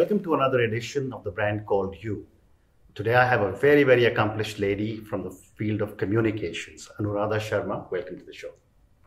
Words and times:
Welcome 0.00 0.22
to 0.22 0.32
another 0.32 0.60
edition 0.60 1.12
of 1.12 1.24
the 1.24 1.30
brand 1.30 1.66
called 1.66 1.94
You. 2.00 2.26
Today 2.94 3.16
I 3.16 3.26
have 3.26 3.42
a 3.42 3.52
very, 3.52 3.82
very 3.82 4.06
accomplished 4.06 4.58
lady 4.58 4.96
from 4.96 5.22
the 5.22 5.30
field 5.30 5.82
of 5.82 5.98
communications, 5.98 6.88
Anuradha 6.98 7.38
Sharma. 7.38 7.76
Welcome 7.90 8.16
to 8.18 8.24
the 8.24 8.32
show. 8.32 8.52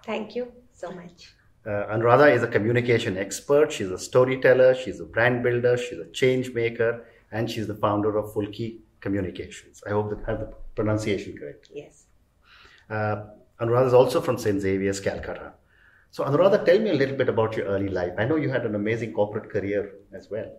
Thank 0.06 0.36
you 0.36 0.52
so 0.72 0.92
much. 0.92 1.34
Uh, 1.66 1.96
Anuradha 1.96 2.32
is 2.36 2.44
a 2.44 2.48
communication 2.48 3.18
expert, 3.18 3.72
she's 3.72 3.90
a 3.90 3.98
storyteller, 3.98 4.76
she's 4.76 5.00
a 5.00 5.06
brand 5.06 5.42
builder, 5.42 5.78
she's 5.78 5.98
a 5.98 6.06
change 6.12 6.54
maker, 6.54 7.04
and 7.32 7.50
she's 7.50 7.66
the 7.66 7.80
founder 7.86 8.16
of 8.16 8.32
Fulki 8.32 8.82
Communications. 9.02 9.82
I 9.88 9.90
hope 9.98 10.12
that 10.12 10.20
I 10.28 10.30
have 10.30 10.42
the 10.42 10.54
pronunciation 10.76 11.36
correct. 11.36 11.70
Yes. 11.74 12.06
Uh, 12.88 13.16
Anuradha 13.60 13.88
is 13.88 13.96
also 13.96 14.22
from 14.22 14.38
St. 14.38 14.62
Xavier's, 14.62 15.00
Calcutta. 15.00 15.54
So, 16.12 16.24
Anuradha, 16.24 16.64
tell 16.64 16.78
me 16.78 16.92
a 16.92 16.94
little 16.94 17.18
bit 17.18 17.30
about 17.30 17.58
your 17.58 17.66
early 17.66 17.90
life. 17.90 18.14
I 18.20 18.26
know 18.26 18.36
you 18.36 18.52
had 18.52 18.68
an 18.68 18.76
amazing 18.76 19.14
corporate 19.14 19.50
career 19.50 19.94
as 20.14 20.30
well. 20.30 20.52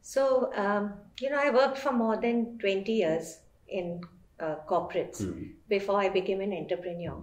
So, 0.00 0.52
um, 0.54 0.94
you 1.20 1.30
know, 1.30 1.38
I 1.38 1.50
worked 1.50 1.78
for 1.78 1.92
more 1.92 2.16
than 2.16 2.58
20 2.58 2.92
years 2.92 3.40
in 3.68 4.00
uh, 4.40 4.56
corporates 4.68 5.20
Mm. 5.22 5.54
before 5.68 6.00
I 6.00 6.08
became 6.08 6.40
an 6.40 6.52
entrepreneur. 6.52 7.22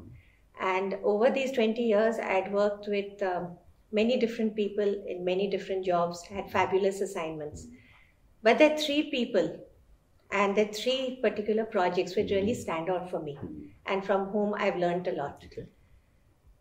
And 0.60 0.96
over 1.04 1.30
these 1.30 1.52
20 1.52 1.82
years, 1.82 2.18
I 2.20 2.34
had 2.34 2.52
worked 2.54 2.88
with 2.88 3.22
um, 3.24 3.58
many 3.92 4.18
different 4.18 4.56
people 4.56 4.84
in 5.08 5.24
many 5.24 5.50
different 5.50 5.86
jobs, 5.86 6.24
had 6.24 6.52
fabulous 6.52 7.02
assignments. 7.02 7.68
But 8.44 8.58
there 8.58 8.74
are 8.74 8.78
three 8.78 9.10
people 9.10 9.60
and 10.32 10.56
there 10.56 10.68
are 10.70 10.74
three 10.74 11.20
particular 11.22 11.66
projects 11.66 12.16
which 12.16 12.32
really 12.32 12.54
stand 12.54 12.90
out 12.90 13.10
for 13.10 13.20
me 13.22 13.38
Mm. 13.42 13.70
and 13.86 14.06
from 14.06 14.26
whom 14.28 14.54
I've 14.54 14.78
learned 14.78 15.08
a 15.08 15.14
lot. 15.14 15.44
Okay. 15.46 15.68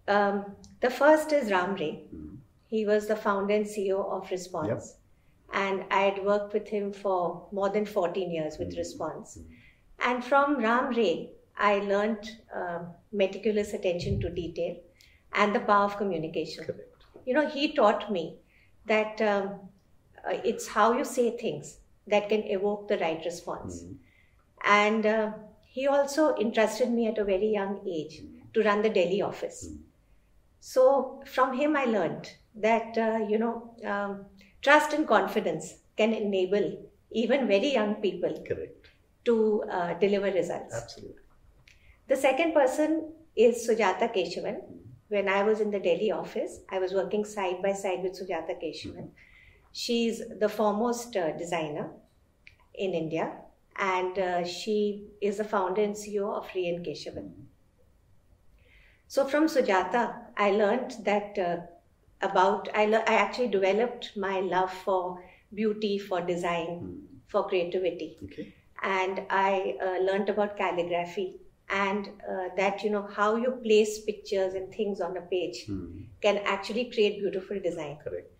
Um, 0.06 0.56
the 0.80 0.91
first 0.91 1.33
is 1.33 1.50
Ram 1.50 1.74
Ray. 1.74 2.05
Mm. 2.14 2.36
He 2.69 2.86
was 2.86 3.06
the 3.08 3.16
founder 3.16 3.55
and 3.55 3.66
CEO 3.66 4.05
of 4.10 4.31
Response. 4.31 4.97
And 5.62 5.84
I 5.91 6.00
had 6.02 6.24
worked 6.24 6.52
with 6.52 6.69
him 6.69 6.92
for 6.92 7.47
more 7.52 7.70
than 7.70 7.86
14 7.86 8.30
years 8.30 8.58
with 8.58 8.72
Mhm. 8.72 8.78
Response. 8.78 9.38
Mhm. 9.38 9.44
And 10.08 10.24
from 10.24 10.56
Ram 10.58 10.88
Ray, 10.98 11.12
I 11.56 11.78
learned 11.92 12.30
um, 12.62 12.88
meticulous 13.12 13.72
attention 13.72 14.20
to 14.20 14.30
detail 14.30 14.77
and 15.32 15.55
the 15.55 15.60
power 15.60 15.84
of 15.84 15.97
communication. 15.97 16.64
Correct. 16.64 17.05
You 17.27 17.34
know, 17.34 17.47
he 17.48 17.72
taught 17.75 18.10
me 18.16 18.25
that 18.86 19.20
um, 19.22 19.60
uh, 20.27 20.38
it's 20.44 20.66
how 20.69 20.92
you 20.98 21.05
say 21.05 21.36
things 21.36 21.78
that 22.06 22.28
can 22.28 22.42
evoke 22.44 22.88
the 22.88 22.98
right 22.98 23.25
response. 23.25 23.82
Mm. 23.84 23.97
And 24.64 25.06
uh, 25.06 25.32
he 25.77 25.86
also 25.86 26.34
entrusted 26.36 26.91
me 26.91 27.06
at 27.06 27.19
a 27.19 27.25
very 27.25 27.48
young 27.48 27.80
age 27.88 28.22
to 28.55 28.62
run 28.62 28.82
the 28.82 28.91
Delhi 28.91 29.22
office. 29.22 29.69
Mm. 29.69 29.78
So 30.60 31.22
from 31.27 31.56
him, 31.56 31.77
I 31.77 31.84
learned 31.84 32.30
that, 32.56 32.97
uh, 32.98 33.19
you 33.28 33.38
know, 33.38 33.75
um, 33.84 34.27
trust 34.64 34.94
and 34.94 35.06
confidence 35.06 35.74
can 35.96 36.12
enable 36.12 36.66
even 37.12 37.46
very 37.46 37.72
young 37.72 37.94
people 37.96 38.42
Correct. 38.48 38.88
to 39.24 39.62
uh, 39.70 39.94
deliver 39.94 40.30
results. 40.32 40.74
Absolutely. 40.74 41.22
The 42.08 42.16
second 42.16 42.52
person 42.54 43.12
is 43.36 43.68
Sujata 43.68 44.12
Keshavan. 44.14 44.60
When 45.08 45.28
I 45.28 45.42
was 45.42 45.60
in 45.60 45.70
the 45.70 45.78
Delhi 45.78 46.10
office, 46.10 46.60
I 46.70 46.78
was 46.78 46.92
working 46.92 47.24
side 47.24 47.62
by 47.62 47.72
side 47.72 48.02
with 48.02 48.18
Sujata 48.18 48.60
Keshavan. 48.62 49.10
She's 49.72 50.22
the 50.40 50.48
foremost 50.48 51.16
uh, 51.16 51.36
designer 51.36 51.90
in 52.74 52.94
India, 52.94 53.32
and 53.76 54.18
uh, 54.18 54.44
she 54.44 55.08
is 55.20 55.36
the 55.36 55.44
founder 55.44 55.82
and 55.82 55.94
CEO 55.94 56.32
of 56.34 56.48
Rian 56.48 56.86
Keshavan. 56.86 57.32
So 59.08 59.26
from 59.26 59.46
Sujata, 59.46 60.14
I 60.36 60.50
learned 60.52 60.96
that 61.04 61.38
uh, 61.38 61.56
about 62.30 62.69
I, 62.75 62.84
le- 62.86 63.05
I 63.06 63.14
actually 63.14 63.48
developed 63.48 64.12
my 64.17 64.41
love 64.41 64.72
for 64.72 65.22
beauty, 65.53 65.98
for 65.98 66.20
design, 66.20 66.69
Mm. 66.83 67.00
for 67.33 67.42
creativity 67.48 68.09
Okay. 68.25 68.44
and 68.82 69.22
I 69.31 69.76
uh, 69.87 69.98
learned 70.09 70.28
about 70.34 70.56
calligraphy 70.56 71.26
and 71.69 72.09
uh, 72.32 72.48
that 72.56 72.82
you 72.84 72.91
know 72.91 73.06
how 73.19 73.37
you 73.44 73.53
place 73.66 73.93
pictures 74.09 74.54
and 74.54 74.72
things 74.78 75.00
on 75.00 75.16
a 75.16 75.22
page 75.34 75.60
Mm. 75.69 76.06
can 76.26 76.38
actually 76.54 76.84
create 76.94 77.21
beautiful 77.21 77.60
design. 77.69 77.97
Correct. 78.04 78.31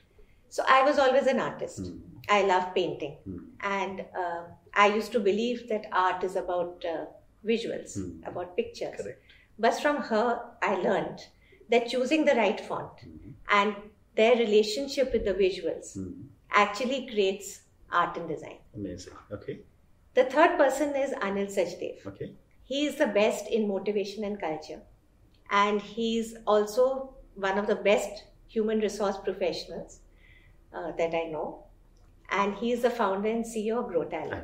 So 0.49 0.63
I 0.69 0.83
was 0.89 0.99
always 0.99 1.27
an 1.27 1.41
artist. 1.41 1.83
Mm. 1.83 2.01
I 2.29 2.43
love 2.51 2.67
painting, 2.75 3.17
Mm. 3.29 3.41
and 3.79 4.05
uh, 4.25 4.43
I 4.75 4.87
used 4.99 5.13
to 5.13 5.21
believe 5.31 5.69
that 5.71 5.87
art 5.93 6.23
is 6.29 6.37
about 6.45 6.85
uh, 6.95 7.05
visuals, 7.53 7.97
Mm. 8.03 8.13
about 8.33 8.57
pictures. 8.61 9.01
Correct. 9.01 9.21
But 9.59 9.81
from 9.81 9.99
her, 10.11 10.29
I 10.63 10.75
learned 10.87 11.27
that 11.71 11.89
choosing 11.89 12.25
the 12.25 12.35
right 12.35 12.61
font 12.61 12.93
Mm. 13.07 13.35
and 13.51 13.75
their 14.17 14.37
relationship 14.37 15.13
with 15.13 15.25
the 15.25 15.35
visuals 15.35 15.97
Mm. 15.99 16.27
actually 16.51 17.07
creates 17.13 17.49
art 17.91 18.17
and 18.17 18.29
design. 18.29 18.59
Amazing. 18.75 19.15
Okay. 19.33 19.61
The 20.15 20.25
third 20.25 20.57
person 20.59 20.95
is 20.97 21.13
Anil 21.29 21.49
Sachdev. 21.57 22.07
Okay. 22.07 22.33
He 22.65 22.87
is 22.87 22.97
the 22.97 23.07
best 23.07 23.49
in 23.49 23.69
motivation 23.69 24.25
and 24.25 24.41
culture. 24.41 24.81
And 25.51 25.81
he's 25.81 26.37
also 26.47 27.15
one 27.35 27.59
of 27.59 27.67
the 27.67 27.77
best 27.77 28.25
human 28.49 28.79
resource 28.81 29.17
professionals 29.25 30.01
uh, 30.73 30.93
that 30.93 31.15
I 31.15 31.25
know. 31.25 31.65
And 32.31 32.55
he 32.55 32.73
is 32.73 32.83
the 32.83 32.91
founder 32.91 33.29
and 33.29 33.45
CEO 33.45 33.81
of 33.81 33.89
Grow 33.89 34.05
Talent. 34.05 34.35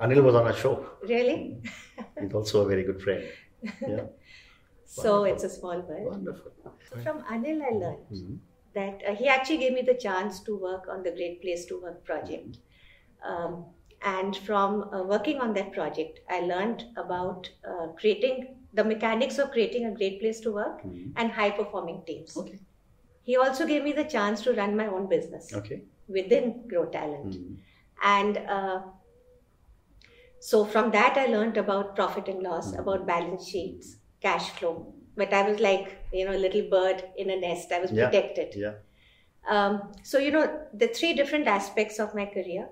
I 0.00 0.06
know. 0.06 0.14
Anil 0.14 0.22
was 0.24 0.34
on 0.34 0.46
a 0.46 0.54
show. 0.56 0.86
Really? 1.02 1.60
He's 2.20 2.32
also 2.32 2.64
a 2.64 2.68
very 2.68 2.84
good 2.84 3.02
friend. 3.02 3.24
Yeah. 3.82 4.04
So 4.90 5.20
Wonderful. 5.20 5.34
it's 5.34 5.44
a 5.44 5.50
small 5.54 5.80
world. 5.88 6.06
Wonderful. 6.06 6.52
From 7.02 7.18
Anil, 7.32 7.62
I 7.62 7.72
learned 7.80 8.06
Mm. 8.10 8.38
that 8.74 9.02
uh, 9.08 9.14
he 9.14 9.28
actually 9.28 9.58
gave 9.58 9.74
me 9.78 9.82
the 9.88 9.94
chance 10.04 10.40
to 10.44 10.56
work 10.56 10.86
on 10.88 11.02
the 11.02 11.10
Great 11.18 11.42
Place 11.42 11.66
to 11.66 11.80
Work 11.82 12.04
project. 12.04 12.56
Um, 13.22 13.66
and 14.02 14.36
from 14.46 14.84
uh, 14.94 15.02
working 15.02 15.40
on 15.40 15.52
that 15.58 15.72
project, 15.72 16.20
I 16.30 16.40
learned 16.40 16.84
about 16.96 17.50
uh, 17.72 17.88
creating 18.00 18.56
the 18.72 18.84
mechanics 18.84 19.38
of 19.38 19.50
creating 19.50 19.86
a 19.86 19.92
great 20.00 20.20
place 20.20 20.40
to 20.46 20.52
work 20.52 20.82
Mm. 20.84 21.12
and 21.16 21.30
high 21.40 21.50
performing 21.60 22.02
teams. 22.06 22.36
Okay. 22.44 22.58
He 23.30 23.36
also 23.36 23.66
gave 23.66 23.84
me 23.84 23.92
the 23.92 24.04
chance 24.16 24.40
to 24.48 24.54
run 24.62 24.74
my 24.82 24.86
own 24.86 25.06
business 25.14 25.52
Okay. 25.62 25.82
within 26.18 26.66
Grow 26.66 26.86
Talent. 26.86 27.34
Mm. 27.36 27.56
And 28.16 28.38
uh, 28.38 28.80
so 30.40 30.64
from 30.64 30.90
that, 30.92 31.16
I 31.18 31.26
learned 31.26 31.56
about 31.58 31.94
profit 31.96 32.28
and 32.28 32.42
loss, 32.42 32.72
Mhm. 32.72 32.78
about 32.86 33.06
balance 33.06 33.46
sheets, 33.48 33.96
cash 34.20 34.50
flow. 34.50 34.94
But 35.16 35.32
I 35.32 35.48
was 35.50 35.60
like, 35.60 35.98
you 36.12 36.24
know, 36.24 36.32
a 36.36 36.38
little 36.46 36.62
bird 36.70 37.02
in 37.16 37.30
a 37.30 37.36
nest. 37.36 37.72
I 37.72 37.80
was 37.80 37.90
Yeah. 37.92 38.06
protected. 38.08 38.54
Yeah. 38.54 38.74
Um, 39.48 39.92
so, 40.02 40.18
you 40.18 40.30
know, 40.30 40.44
the 40.74 40.88
three 40.88 41.14
different 41.14 41.46
aspects 41.46 41.98
of 41.98 42.14
my 42.14 42.26
career 42.26 42.68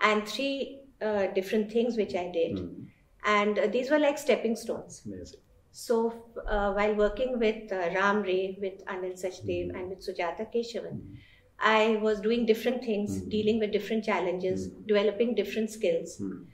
and 0.00 0.26
three 0.28 0.80
uh, 1.02 1.28
different 1.28 1.72
things 1.72 1.96
which 1.96 2.14
I 2.14 2.30
did. 2.30 2.56
Mm. 2.58 2.86
And 3.24 3.58
uh, 3.58 3.66
these 3.68 3.90
were 3.90 3.98
like 3.98 4.18
stepping 4.18 4.54
stones. 4.54 5.02
Amazing. 5.06 5.40
So, 5.72 6.24
uh, 6.46 6.72
while 6.72 6.94
working 6.94 7.38
with 7.38 7.72
uh, 7.72 7.76
Ram 7.94 8.22
Ray, 8.22 8.58
with 8.60 8.84
Anil 8.86 9.14
Sachdev, 9.22 9.68
Mhm. 9.70 9.76
and 9.76 9.88
with 9.88 10.00
Sujata 10.06 10.46
Keshavan, 10.54 10.96
Mm. 11.00 11.16
I 11.58 11.96
was 11.96 12.20
doing 12.20 12.44
different 12.46 12.84
things, 12.84 13.22
Mhm. 13.22 13.30
dealing 13.30 13.58
with 13.60 13.70
different 13.70 14.04
challenges, 14.04 14.68
Mhm. 14.68 14.86
developing 14.86 15.34
different 15.34 15.70
skills. 15.70 16.18
Mm. 16.20 16.46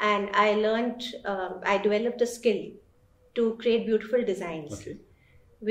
And 0.00 0.28
I 0.32 0.54
learned, 0.54 1.02
um, 1.24 1.60
I 1.64 1.78
developed 1.78 2.20
a 2.20 2.26
skill 2.26 2.60
to 3.38 3.44
create 3.62 3.86
beautiful 3.90 4.24
designs 4.30 4.72
Okay. 4.78 4.96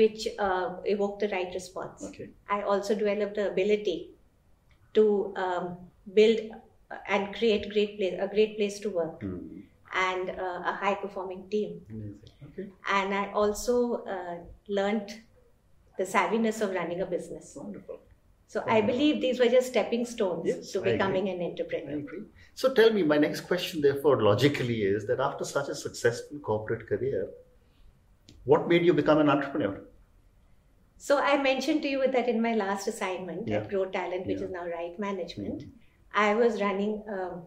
which 0.00 0.26
uh, 0.38 0.76
evoke 0.94 1.18
the 1.24 1.28
right 1.34 1.52
response. 1.54 2.04
Okay. 2.08 2.30
I 2.48 2.62
also 2.62 2.94
developed 2.94 3.36
the 3.40 3.50
ability 3.50 3.98
to 4.94 5.04
um, 5.36 5.76
build 6.14 6.40
and 7.06 7.34
create 7.34 7.70
great 7.72 7.98
place, 7.98 8.16
a 8.26 8.28
great 8.34 8.56
place 8.58 8.78
to 8.86 8.90
work 8.90 9.22
Mm. 9.22 9.62
and 10.08 10.30
uh, 10.30 10.70
a 10.72 10.72
high 10.82 10.94
performing 11.04 11.42
team. 11.54 11.80
Okay. 12.48 12.68
And 12.98 13.14
I 13.14 13.24
also 13.32 13.76
uh, 14.16 14.36
learned 14.80 15.14
the 15.98 16.04
savviness 16.04 16.60
of 16.66 16.74
running 16.80 17.00
a 17.06 17.06
business. 17.06 17.54
Wonderful. 17.56 17.98
So 18.52 18.64
I 18.66 18.80
believe 18.80 19.20
these 19.20 19.38
were 19.40 19.48
just 19.54 19.68
stepping 19.68 20.06
stones 20.06 20.46
Yes, 20.50 20.70
to 20.72 20.80
becoming 20.80 21.28
an 21.28 21.42
entrepreneur. 21.42 22.02
So 22.54 22.72
tell 22.78 22.90
me, 22.98 23.02
my 23.02 23.18
next 23.18 23.42
question, 23.42 23.82
therefore, 23.82 24.22
logically 24.22 24.78
is 24.82 25.06
that 25.08 25.20
after 25.20 25.44
such 25.44 25.68
a 25.68 25.74
successful 25.74 26.38
corporate 26.38 26.86
career, 26.92 27.28
what 28.52 28.68
made 28.72 28.84
you 28.88 28.94
become 28.98 29.18
an 29.24 29.28
entrepreneur? 29.34 29.74
So 30.96 31.18
I 31.18 31.40
mentioned 31.42 31.82
to 31.82 31.88
you 31.88 32.06
that 32.14 32.28
in 32.28 32.40
my 32.46 32.54
last 32.60 32.88
assignment 32.92 33.48
Yeah. 33.48 33.58
at 33.58 33.68
Grow 33.72 33.84
Talent, 33.96 34.26
which 34.30 34.40
Yeah. 34.40 34.46
is 34.46 34.54
now 34.58 34.64
Right 34.76 34.98
Management, 35.06 35.64
Mm. 35.64 35.70
I 36.28 36.34
was 36.34 36.60
running 36.62 36.94
um, 37.16 37.42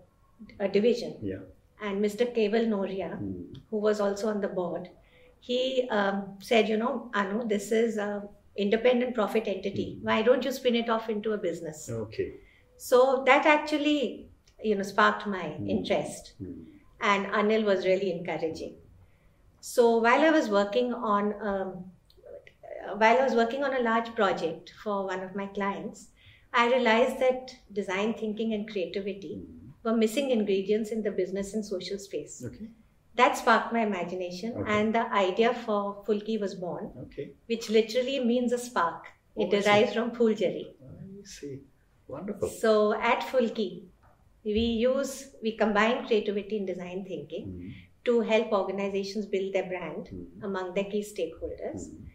a 0.60 0.68
division, 0.76 1.16
Yeah. 1.32 1.42
and 1.88 2.04
Mr. 2.06 2.28
Kewal 2.36 2.68
Nohria, 2.74 3.10
Mm. 3.18 3.58
who 3.70 3.78
was 3.88 4.00
also 4.08 4.30
on 4.34 4.42
the 4.46 4.52
board, 4.60 4.90
he 5.40 5.60
um, 5.90 6.22
said, 6.52 6.70
you 6.70 6.78
know, 6.84 6.94
Anu, 7.22 7.48
this 7.56 7.72
is 7.72 7.98
a 7.98 8.10
independent 8.56 9.16
profit 9.16 9.48
entity. 9.56 9.88
Mm. 9.90 10.04
Why 10.08 10.22
don't 10.30 10.46
you 10.46 10.52
spin 10.52 10.76
it 10.84 10.90
off 10.96 11.10
into 11.10 11.34
a 11.34 11.38
business? 11.48 11.90
Okay. 11.90 12.30
So 12.78 13.24
that 13.26 13.46
actually, 13.46 14.30
you 14.70 14.76
know, 14.76 14.84
sparked 14.94 15.26
my 15.36 15.46
Mm. 15.58 15.70
interest, 15.76 16.34
Mm. 16.42 16.66
and 17.12 17.26
Anil 17.42 17.64
was 17.74 17.86
really 17.92 18.12
encouraging. 18.18 18.76
So 19.62 19.98
while 19.98 20.22
I 20.22 20.32
was 20.32 20.50
working 20.50 20.94
on, 20.94 21.34
um, 21.48 21.92
while 22.98 23.18
I 23.20 23.24
was 23.24 23.36
working 23.36 23.64
on 23.64 23.76
a 23.76 23.80
large 23.82 24.14
project 24.16 24.74
for 24.84 25.06
one 25.06 25.22
of 25.22 25.36
my 25.36 25.46
clients, 25.48 26.08
I 26.54 26.68
realized 26.68 27.20
that 27.20 27.52
design 27.72 28.14
thinking 28.16 28.54
and 28.54 28.68
creativity 28.70 29.36
Mhm. 29.36 29.74
were 29.84 29.96
missing 29.96 30.32
ingredients 30.32 30.92
in 30.92 31.04
the 31.04 31.12
business 31.12 31.54
and 31.54 31.66
social 31.66 32.00
space. 32.00 32.44
Okay. 32.44 32.68
That 33.16 33.38
sparked 33.38 33.72
my 33.74 33.84
imagination, 33.86 34.54
Okay. 34.58 34.72
and 34.80 34.96
the 34.96 35.06
idea 35.14 35.54
for 35.54 36.04
Fulki 36.08 36.40
was 36.40 36.56
born, 36.56 36.92
Okay. 37.06 37.32
which 37.46 37.70
literally 37.70 38.20
means 38.32 38.52
a 38.52 38.58
spark. 38.58 39.06
Oh, 39.38 39.44
It 39.44 39.52
derives 39.52 39.94
from 39.94 40.12
Pooljari. 40.12 40.66
I 40.90 41.24
see. 41.24 41.62
Wonderful. 42.08 42.50
So 42.50 42.94
at 42.94 43.22
Fulki, 43.32 43.70
we 44.44 44.66
use 44.90 45.14
we 45.44 45.52
combine 45.64 46.06
creativity 46.08 46.58
and 46.58 46.68
design 46.68 47.06
thinking 47.06 47.48
Mhm. 47.48 47.74
To 48.06 48.22
help 48.22 48.52
organizations 48.52 49.26
build 49.28 49.54
their 49.54 49.68
brand 49.72 50.08
Mhm. 50.12 50.44
among 50.44 50.74
their 50.74 50.86
key 50.86 51.02
stakeholders 51.10 51.82
Mhm. 51.88 52.08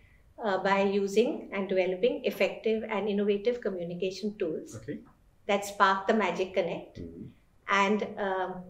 uh, 0.44 0.59
by 0.62 0.79
using 0.83 1.50
and 1.53 1.69
developing 1.69 2.25
effective 2.31 2.83
and 2.97 3.09
innovative 3.09 3.61
communication 3.67 4.37
tools 4.41 4.75
Okay. 4.79 4.99
that 5.47 5.65
spark 5.65 6.06
the 6.09 6.15
Magic 6.15 6.55
Connect 6.55 6.99
Mhm. 7.00 7.29
and 7.69 8.03
um, 8.19 8.65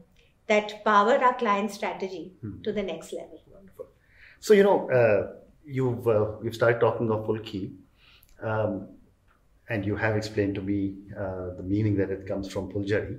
that 0.47 0.75
power 0.85 1.15
our 1.29 1.35
client 1.45 1.71
strategy 1.71 2.25
Mhm. 2.43 2.63
to 2.65 2.73
the 2.73 2.83
next 2.83 3.13
level. 3.13 3.41
Wonderful. 3.55 3.87
So 4.41 4.55
you 4.55 4.63
know, 4.63 4.79
uh, 4.91 5.23
you've 5.65 6.07
uh, 6.07 6.27
you've 6.43 6.55
started 6.55 6.81
talking 6.81 7.11
of 7.11 7.27
Fulki, 7.27 7.63
um, 8.43 8.89
and 9.69 9.85
you 9.87 9.97
have 9.97 10.17
explained 10.17 10.55
to 10.57 10.63
me 10.63 10.79
uh, 11.17 11.55
the 11.57 11.63
meaning 11.63 11.97
that 11.97 12.11
it 12.11 12.27
comes 12.27 12.49
from 12.53 12.71
Puljari. 12.73 13.19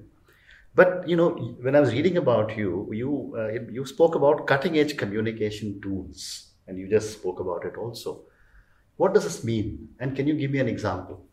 But 0.80 1.08
you 1.10 1.16
know, 1.16 1.30
when 1.68 1.76
I 1.76 1.82
was 1.82 1.94
reading 1.94 2.18
about 2.18 2.56
you, 2.58 2.90
you 2.94 3.12
uh, 3.44 3.48
you 3.78 3.86
spoke 3.92 4.16
about 4.16 4.46
cutting 4.52 4.78
edge 4.82 4.96
communication 4.98 5.82
tools, 5.82 6.24
and 6.68 6.78
you 6.84 6.90
just 6.96 7.14
spoke 7.20 7.40
about 7.46 7.66
it 7.70 7.78
also. 7.86 8.16
What 8.98 9.14
does 9.16 9.24
this 9.26 9.44
mean? 9.44 9.90
And 10.00 10.16
can 10.16 10.28
you 10.28 10.36
give 10.44 10.52
me 10.52 10.60
an 10.60 10.70
example? 10.70 11.26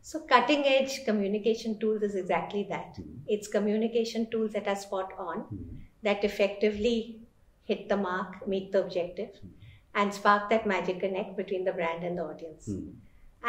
So, 0.00 0.20
cutting 0.32 0.64
edge 0.66 1.04
communication 1.04 1.78
tools 1.80 2.02
is 2.10 2.14
exactly 2.22 2.64
that. 2.70 3.00
Mhm. 3.00 3.18
It's 3.36 3.48
communication 3.56 4.30
tools 4.34 4.52
that 4.58 4.68
are 4.74 4.80
spot 4.84 5.12
on, 5.26 5.42
Mhm. 5.56 5.80
that 6.08 6.24
effectively 6.30 6.96
hit 7.72 7.88
the 7.88 7.98
mark, 8.04 8.38
meet 8.54 8.72
the 8.72 8.82
objective, 8.84 9.40
and 9.94 10.14
spark 10.20 10.48
that 10.50 10.66
magic 10.74 11.00
connect 11.00 11.36
between 11.36 11.64
the 11.64 11.72
brand 11.80 12.04
and 12.10 12.18
the 12.18 12.24
audience. 12.32 12.68
Mhm. 12.68 12.94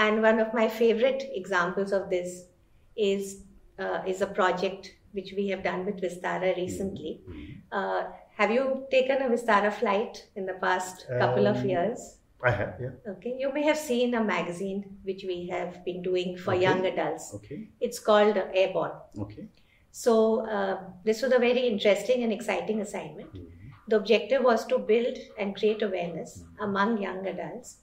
And 0.06 0.22
one 0.30 0.40
of 0.40 0.54
my 0.54 0.68
favorite 0.68 1.24
examples 1.44 1.92
of 2.02 2.10
this 2.10 2.48
is 2.96 3.44
uh, 3.80 4.04
is 4.06 4.22
a 4.22 4.28
project 4.28 4.96
which 5.11 5.33
we 5.35 5.47
have 5.50 5.63
done 5.63 5.85
with 5.85 6.01
Vistara 6.01 6.56
recently. 6.56 7.21
Mhm. 7.27 7.61
Uh, 7.71 8.03
have 8.38 8.51
you 8.51 8.88
taken 8.91 9.21
a 9.21 9.29
Vistara 9.29 9.71
flight 9.71 10.27
in 10.35 10.45
the 10.45 10.53
past 10.65 11.07
couple 11.19 11.47
of 11.47 11.57
Um, 11.57 11.69
years? 11.69 12.17
I 12.41 12.51
have, 12.51 12.75
yeah. 12.79 12.91
Okay, 13.13 13.35
you 13.38 13.51
may 13.53 13.63
have 13.63 13.77
seen 13.77 14.13
a 14.13 14.23
magazine 14.23 14.83
which 15.03 15.23
we 15.25 15.47
have 15.47 15.83
been 15.83 16.01
doing 16.01 16.38
for 16.38 16.53
Okay. 16.53 16.61
young 16.63 16.85
adults. 16.85 17.33
Okay. 17.35 17.67
It's 17.81 18.00
called 18.00 18.38
Airborne. 18.53 18.97
Okay. 19.25 19.47
So, 19.91 20.13
uh, 20.45 20.77
this 21.03 21.21
was 21.21 21.33
a 21.33 21.39
very 21.39 21.67
interesting 21.67 22.23
and 22.23 22.31
exciting 22.31 22.79
assignment. 22.81 23.33
Mhm. 23.33 23.47
The 23.89 23.97
objective 23.97 24.44
was 24.44 24.65
to 24.67 24.77
build 24.79 25.17
and 25.38 25.56
create 25.56 25.81
awareness 25.81 26.44
among 26.59 27.01
young 27.01 27.25
adults 27.27 27.77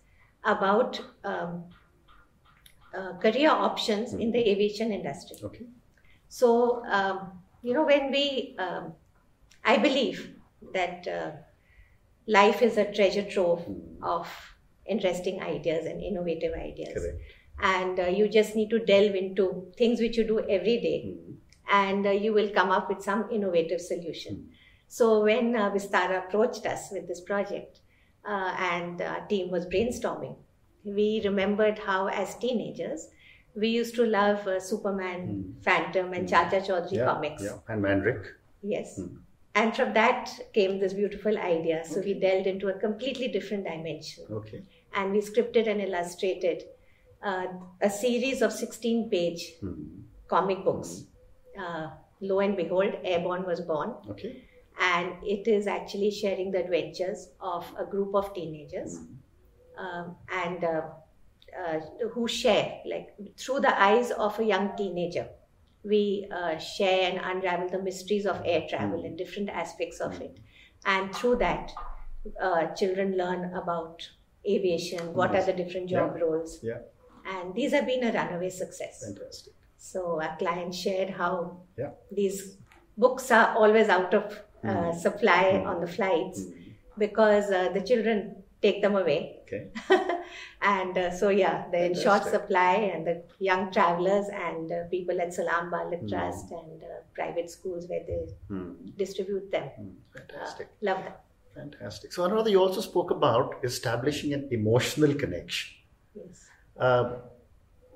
about 0.45 1.01
um, 1.25 1.65
uh, 2.95 3.13
career 3.19 3.51
options 3.51 4.15
in 4.15 4.31
the 4.31 4.39
aviation 4.51 4.93
industry. 4.93 5.37
Okay. 5.43 5.67
So, 6.29 6.85
um, 6.87 7.43
you 7.63 7.75
know, 7.75 7.85
when 7.85 8.11
we, 8.11 8.57
um, 8.59 8.95
I 9.65 9.79
believe 9.79 10.37
that 10.73 11.07
uh, 11.09 11.33
life 12.27 12.63
is 12.63 12.77
a 12.77 12.93
treasure 12.93 13.29
trove 13.29 13.67
Mhm. 13.67 13.99
of 14.03 14.29
interesting 14.87 15.41
ideas 15.43 15.87
and 15.87 16.01
innovative 16.03 16.53
ideas. 16.55 16.95
Correct. 16.95 17.21
And 17.59 17.99
uh, 17.99 18.07
you 18.07 18.29
just 18.29 18.55
need 18.55 18.71
to 18.71 18.79
delve 18.85 19.15
into 19.15 19.73
things 19.79 20.01
which 20.01 20.17
you 20.17 20.27
do 20.27 20.41
every 20.41 20.79
day 20.81 20.99
Mhm. 21.07 21.39
and 21.69 22.07
uh, 22.07 22.11
you 22.11 22.33
will 22.33 22.51
come 22.51 22.71
up 22.71 22.89
with 22.89 23.03
some 23.03 23.29
innovative 23.31 23.81
solution. 23.81 24.51
So 24.89 25.23
when 25.23 25.57
uh, 25.57 25.71
Vistara 25.71 26.25
approached 26.27 26.67
us 26.67 26.91
with 26.93 27.09
this 27.09 27.21
project 27.21 27.81
uh, 28.25 28.55
and 28.59 29.01
our 29.01 29.27
team 29.27 29.51
was 29.51 29.67
brainstorming, 29.67 30.37
we 30.85 31.21
remembered 31.25 31.79
how 31.81 32.07
as 32.09 32.37
teenagers 32.37 33.09
we 33.57 33.69
used 33.69 33.95
to 33.97 34.05
love 34.07 34.47
uh, 34.47 34.61
Superman, 34.61 35.21
Mm. 35.29 35.65
Phantom 35.65 36.13
and 36.13 36.27
Mm. 36.27 36.31
Chacha 36.31 36.61
Chaudhary 36.67 36.93
Yeah. 36.99 37.07
comics. 37.07 37.43
Yeah. 37.43 37.59
And 37.69 37.83
Mandrake. 37.83 38.27
Yes. 38.63 38.99
Mm. 39.01 39.19
And 39.55 39.75
from 39.75 39.93
that 39.95 40.31
came 40.53 40.79
this 40.79 40.93
beautiful 40.93 41.39
idea. 41.39 41.83
So 41.85 42.01
we 42.01 42.15
delved 42.15 42.47
into 42.47 42.69
a 42.69 42.75
completely 42.79 43.29
different 43.29 43.65
dimension 43.65 44.25
Okay. 44.31 44.63
and 44.93 45.13
we 45.13 45.21
scripted 45.21 45.67
and 45.67 45.81
illustrated 45.81 46.65
uh, 47.23 47.47
a 47.81 47.89
series 47.91 48.43
of 48.43 48.53
16 48.53 49.09
page 49.11 49.45
Mhm. 49.63 50.03
comic 50.29 50.63
books. 50.65 50.91
Uh, 51.59 51.89
lo 52.21 52.41
and 52.41 52.57
behold, 52.57 52.93
Airborne 53.03 53.47
was 53.47 53.61
born, 53.63 53.95
Okay. 54.11 54.43
and 54.79 55.15
it 55.25 55.49
is 55.49 55.67
actually 55.67 56.11
sharing 56.11 56.51
the 56.51 56.63
adventures 56.63 57.31
of 57.41 57.65
a 57.79 57.87
group 57.87 58.15
of 58.15 58.33
teenagers 58.35 58.99
Mhm. 58.99 59.17
um, 59.85 60.17
and 60.45 60.65
uh, 61.65 61.81
who 62.09 62.27
share, 62.29 62.81
like 62.87 63.15
through 63.39 63.61
the 63.61 63.81
eyes 63.83 64.11
of 64.11 64.39
a 64.39 64.45
young 64.45 64.77
teenager. 64.77 65.29
We 65.85 66.27
uh, 66.33 66.59
share 66.59 67.11
and 67.11 67.21
unravel 67.23 67.69
the 67.69 67.81
mysteries 67.83 68.27
of 68.27 68.43
air 68.45 68.67
travel 68.69 69.05
and 69.05 69.17
different 69.17 69.49
aspects 69.51 70.01
of 70.01 70.21
it. 70.21 70.39
And 70.85 71.15
through 71.15 71.37
that, 71.37 71.73
uh, 72.41 72.67
children 72.75 73.17
learn 73.17 73.55
about 73.55 74.09
aviation, 74.49 75.15
what 75.15 75.35
are 75.35 75.43
the 75.45 75.53
different 75.53 75.89
job 75.91 76.17
Yeah. 76.17 76.23
roles. 76.25 76.59
Yeah. 76.63 76.79
And 77.25 77.55
these 77.55 77.73
have 77.73 77.87
been 77.87 78.05
a 78.05 78.13
runaway 78.13 78.51
success. 78.51 79.05
Fantastic. 79.05 79.55
So 79.77 80.21
our 80.21 80.37
client 80.39 80.75
shared 80.75 81.11
how 81.11 81.59
Yeah. 81.77 81.91
these 82.11 82.57
books 82.97 83.31
are 83.31 83.57
always 83.57 83.89
out 83.89 84.13
of 84.15 84.43
uh, 84.65 84.69
Mm. 84.69 84.95
supply 84.99 85.45
Mm. 85.55 85.67
on 85.67 85.81
the 85.81 85.87
flights 85.87 86.41
Mhm. 86.45 86.73
because 86.99 87.51
uh, 87.53 87.69
the 87.73 87.81
children 87.81 88.43
take 88.63 88.81
them 88.83 88.97
away. 88.97 89.41
Okay. 89.43 89.69
and 90.63 90.97
uh, 90.99 91.11
so 91.11 91.29
yeah, 91.29 91.65
they're 91.71 91.87
in 91.91 91.95
short 91.95 92.25
supply, 92.25 92.75
and 92.95 93.07
the 93.07 93.23
young 93.39 93.71
travelers 93.73 94.27
and 94.47 94.73
uh, 94.73 94.85
people 94.91 95.21
at 95.21 95.33
Salaam 95.35 95.71
Baalak 95.71 96.03
Mm. 96.05 96.09
Trust 96.09 96.51
and 96.51 96.83
uh, 96.83 96.97
private 97.15 97.49
schools 97.51 97.87
where 97.89 98.05
they 98.09 98.21
Mhm. 98.51 98.97
distribute 98.97 99.51
them. 99.51 99.69
Uh, 99.79 100.19
Fantastic. 100.19 100.69
love 100.81 100.99
them. 101.05 101.15
Fantastic. 101.55 102.13
So, 102.13 102.23
Anuradha, 102.29 102.51
you 102.51 102.61
also 102.61 102.81
spoke 102.81 103.11
about 103.11 103.55
establishing 103.65 104.33
an 104.35 104.49
emotional 104.51 105.15
connection. 105.15 105.75
Yes. 106.15 106.45
Uh, 106.79 107.05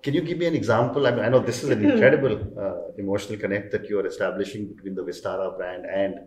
can 0.02 0.14
you 0.14 0.22
give 0.22 0.38
me 0.38 0.46
an 0.46 0.54
example? 0.54 1.06
I 1.06 1.10
mean, 1.10 1.24
I 1.26 1.28
know 1.28 1.40
this 1.40 1.62
is 1.62 1.68
an 1.68 1.84
incredible 1.84 2.36
uh, 2.58 2.92
emotional 2.96 3.38
connect 3.38 3.70
that 3.72 3.86
you 3.90 3.98
are 4.00 4.06
establishing 4.06 4.66
between 4.72 4.94
the 4.94 5.02
Vistara 5.02 5.54
brand 5.58 5.84
and 5.84 6.20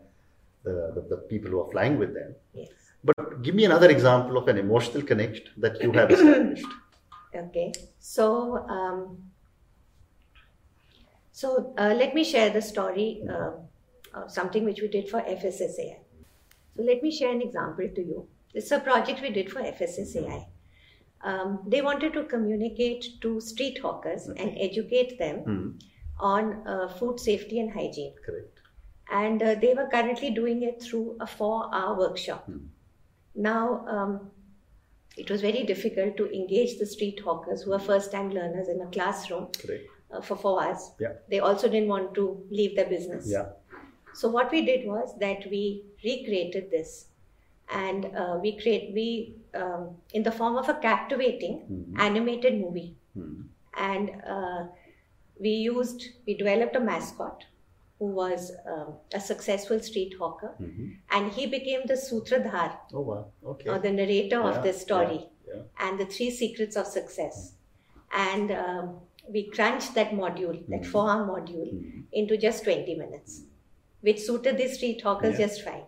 the, 0.63 0.75
the, 0.95 1.01
the 1.15 1.17
people 1.31 1.49
who 1.49 1.59
are 1.61 1.71
flying 1.71 1.97
with 1.97 2.13
them. 2.13 2.35
Yes. 2.53 2.69
But 3.03 3.41
give 3.41 3.55
me 3.55 3.65
another 3.65 3.89
example 3.89 4.37
of 4.37 4.47
an 4.47 4.57
emotional 4.57 5.03
connect 5.03 5.49
that 5.59 5.81
you 5.81 5.91
have 5.91 6.11
established. 6.11 6.65
Okay. 7.35 7.71
So, 7.99 8.57
um, 8.69 9.17
so 11.31 11.73
uh, 11.77 11.93
let 11.97 12.13
me 12.13 12.23
share 12.23 12.49
the 12.51 12.61
story 12.61 13.23
uh, 13.27 13.51
of 14.13 14.31
something 14.31 14.63
which 14.65 14.81
we 14.81 14.87
did 14.87 15.09
for 15.09 15.19
FSSAI. 15.21 15.97
So 16.77 16.83
let 16.83 17.01
me 17.01 17.09
share 17.11 17.31
an 17.31 17.41
example 17.41 17.89
to 17.95 18.01
you. 18.01 18.27
It's 18.53 18.69
a 18.71 18.79
project 18.79 19.21
we 19.21 19.31
did 19.31 19.51
for 19.51 19.61
FSSAI. 19.61 20.45
Um, 21.23 21.63
they 21.67 21.81
wanted 21.81 22.13
to 22.13 22.23
communicate 22.25 23.19
to 23.21 23.41
street 23.41 23.79
hawkers 23.79 24.27
and 24.27 24.55
educate 24.59 25.17
them 25.17 25.37
Mhm. 25.45 25.81
on 26.19 26.67
uh, 26.67 26.87
food 26.99 27.19
safety 27.19 27.59
and 27.59 27.71
hygiene. 27.71 28.13
Correct. 28.25 28.59
And 29.11 29.41
uh, 29.41 29.55
they 29.55 29.73
were 29.73 29.87
currently 29.87 30.29
doing 30.29 30.61
it 30.63 30.81
through 30.83 31.17
a 31.19 31.25
four 31.25 31.73
hour 31.73 31.97
workshop. 31.97 32.45
Hmm. 32.45 32.65
Now, 33.35 33.85
um, 33.87 34.31
it 35.17 35.29
was 35.29 35.41
very 35.41 35.63
difficult 35.63 36.17
to 36.17 36.31
engage 36.33 36.79
the 36.79 36.85
street 36.85 37.19
hawkers 37.19 37.61
who 37.63 37.73
are 37.73 37.79
first 37.79 38.11
time 38.11 38.29
learners 38.31 38.67
in 38.67 38.81
a 38.81 38.87
classroom 38.87 39.47
uh, 40.11 40.21
for 40.21 40.35
four 40.35 40.63
hours. 40.63 40.91
Yeah. 40.99 41.13
They 41.29 41.39
also 41.39 41.67
didn't 41.69 41.89
want 41.89 42.13
to 42.15 42.43
leave 42.49 42.75
their 42.75 42.85
business. 42.87 43.27
Yeah. 43.27 43.49
So 44.13 44.29
what 44.29 44.51
we 44.51 44.63
did 44.65 44.85
was 44.87 45.17
that 45.19 45.49
we 45.49 45.83
recreated 46.03 46.69
this, 46.69 47.07
and 47.69 48.05
uh, 48.15 48.37
we 48.41 48.59
create 48.59 48.93
we 48.93 49.35
um, 49.55 49.97
in 50.13 50.21
the 50.23 50.31
form 50.31 50.55
of 50.57 50.69
a 50.69 50.75
captivating 50.75 51.55
Mhm. 51.69 51.99
animated 51.99 52.59
movie, 52.59 52.95
Mhm. 53.17 53.47
and 53.75 54.11
uh, 54.35 54.67
we 55.39 55.49
used 55.49 56.05
we 56.27 56.35
developed 56.35 56.75
a 56.75 56.79
mascot 56.79 57.45
who 58.03 58.09
was 58.11 58.51
um, 58.67 58.87
a 59.13 59.19
successful 59.31 59.79
street 59.89 60.13
hawker, 60.21 60.49
Mhm. 60.59 60.87
and 61.17 61.31
he 61.35 61.45
became 61.55 61.83
the 61.91 61.97
sutradhar 62.05 62.69
Oh, 62.93 63.01
wow. 63.09 63.21
Okay. 63.51 63.69
or 63.69 63.79
the 63.85 63.91
narrator 63.99 64.39
Yeah, 64.41 64.49
of 64.49 64.63
this 64.67 64.81
story 64.87 65.19
yeah, 65.21 65.53
yeah. 65.53 65.61
and 65.87 65.99
the 66.03 66.07
three 66.15 66.29
secrets 66.41 66.75
of 66.81 66.87
success. 66.97 67.39
And 68.25 68.51
um, 68.51 68.89
we 69.37 69.43
crunched 69.55 69.95
that 69.99 70.11
module, 70.21 70.57
that 70.73 70.81
Mhm. 70.81 70.91
four 70.93 71.05
hour 71.13 71.23
module, 71.31 71.69
Mhm. 71.77 72.03
into 72.23 72.35
just 72.45 72.65
20 72.65 72.95
minutes, 73.05 73.39
which 74.07 74.19
suited 74.27 74.57
the 74.63 74.67
street 74.75 75.01
hawkers 75.07 75.37
just 75.45 75.61
fine. 75.69 75.85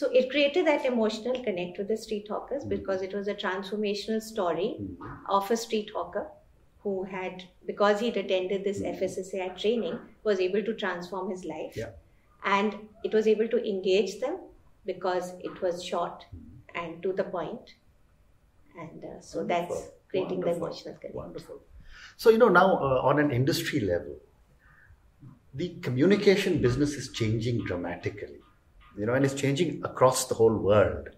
So 0.00 0.08
it 0.18 0.30
created 0.30 0.66
that 0.70 0.84
emotional 0.94 1.42
connect 1.46 1.78
with 1.78 1.88
the 1.92 1.96
street 2.06 2.28
hawkers 2.32 2.64
Mhm. 2.64 2.68
because 2.76 3.02
it 3.08 3.14
was 3.20 3.26
a 3.36 3.38
transformational 3.44 4.22
story 4.32 4.68
Mhm. 4.80 4.96
of 5.38 5.50
a 5.56 5.56
street 5.66 5.90
hawker 5.96 6.26
who 6.82 7.04
had, 7.04 7.44
because 7.66 8.00
he'd 8.00 8.16
attended 8.16 8.64
this 8.64 8.80
FSSAI 8.80 9.58
training, 9.60 9.98
was 10.24 10.40
able 10.40 10.62
to 10.62 10.74
transform 10.74 11.30
his 11.30 11.44
life. 11.44 11.76
Yeah. 11.76 11.90
And 12.44 12.76
it 13.04 13.12
was 13.12 13.26
able 13.26 13.48
to 13.48 13.68
engage 13.68 14.20
them 14.20 14.38
because 14.86 15.32
it 15.40 15.60
was 15.60 15.84
short 15.84 16.24
and 16.74 17.02
to 17.02 17.12
the 17.12 17.24
point. 17.24 17.74
And 18.78 19.04
uh, 19.04 19.20
so 19.20 19.44
that's 19.44 19.70
Wonderful. 19.70 19.94
creating 20.08 20.40
the 20.40 20.54
emotional 20.54 20.94
connect. 20.94 21.14
Wonderful. 21.14 21.60
So, 22.16 22.30
you 22.30 22.38
know, 22.38 22.48
now 22.48 22.76
uh, 22.76 23.00
on 23.02 23.18
an 23.18 23.32
industry 23.32 23.80
level, 23.80 24.16
the 25.54 25.70
communication 25.80 26.62
business 26.62 26.92
is 26.94 27.10
changing 27.10 27.64
dramatically, 27.64 28.38
you 28.96 29.06
know, 29.06 29.14
and 29.14 29.24
it's 29.24 29.34
changing 29.34 29.82
across 29.84 30.26
the 30.26 30.34
whole 30.34 30.56
world. 30.56 31.08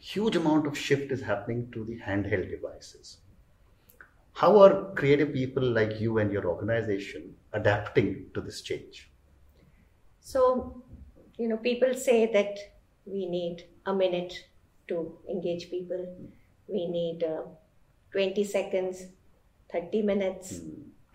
Huge 0.00 0.36
amount 0.36 0.66
of 0.66 0.78
shift 0.78 1.12
is 1.12 1.20
happening 1.20 1.70
to 1.72 1.84
the 1.84 1.98
handheld 1.98 2.48
devices. 2.48 3.18
How 4.38 4.56
are 4.62 4.94
creative 4.94 5.32
people 5.32 5.64
like 5.64 6.00
you 6.00 6.18
and 6.18 6.32
your 6.32 6.46
organization 6.46 7.34
adapting 7.52 8.26
to 8.34 8.40
this 8.40 8.60
change? 8.62 9.10
So, 10.20 10.84
you 11.36 11.48
know, 11.48 11.56
people 11.56 11.92
say 11.94 12.32
that 12.32 12.56
we 13.04 13.26
need 13.26 13.64
a 13.84 13.92
minute 13.92 14.32
to 14.86 15.18
engage 15.28 15.70
people. 15.70 16.06
We 16.68 16.86
need 16.86 17.24
uh, 17.24 17.42
20 18.12 18.44
seconds, 18.44 19.06
30 19.72 20.02
minutes. 20.02 20.60